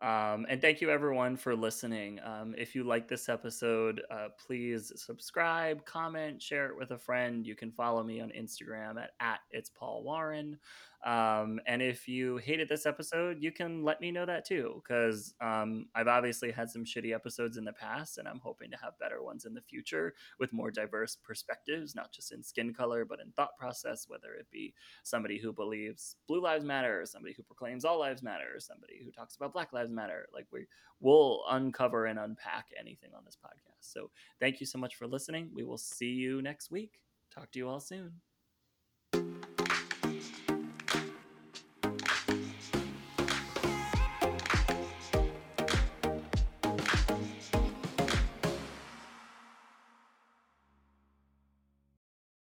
[0.00, 2.20] Um, and thank you everyone for listening.
[2.24, 7.44] Um, if you like this episode, uh, please subscribe, comment, share it with a friend.
[7.44, 10.56] You can follow me on Instagram at, at it's Paul Warren.
[11.04, 15.32] Um, and if you hated this episode, you can let me know that too, because
[15.40, 18.98] um, I've obviously had some shitty episodes in the past, and I'm hoping to have
[18.98, 23.20] better ones in the future with more diverse perspectives, not just in skin color, but
[23.20, 27.44] in thought process, whether it be somebody who believes blue lives matter, or somebody who
[27.44, 30.26] proclaims all lives matter, or somebody who talks about black lives matter.
[30.34, 30.66] Like we
[31.00, 33.92] will uncover and unpack anything on this podcast.
[33.92, 34.10] So
[34.40, 35.50] thank you so much for listening.
[35.54, 37.00] We will see you next week.
[37.32, 38.12] Talk to you all soon.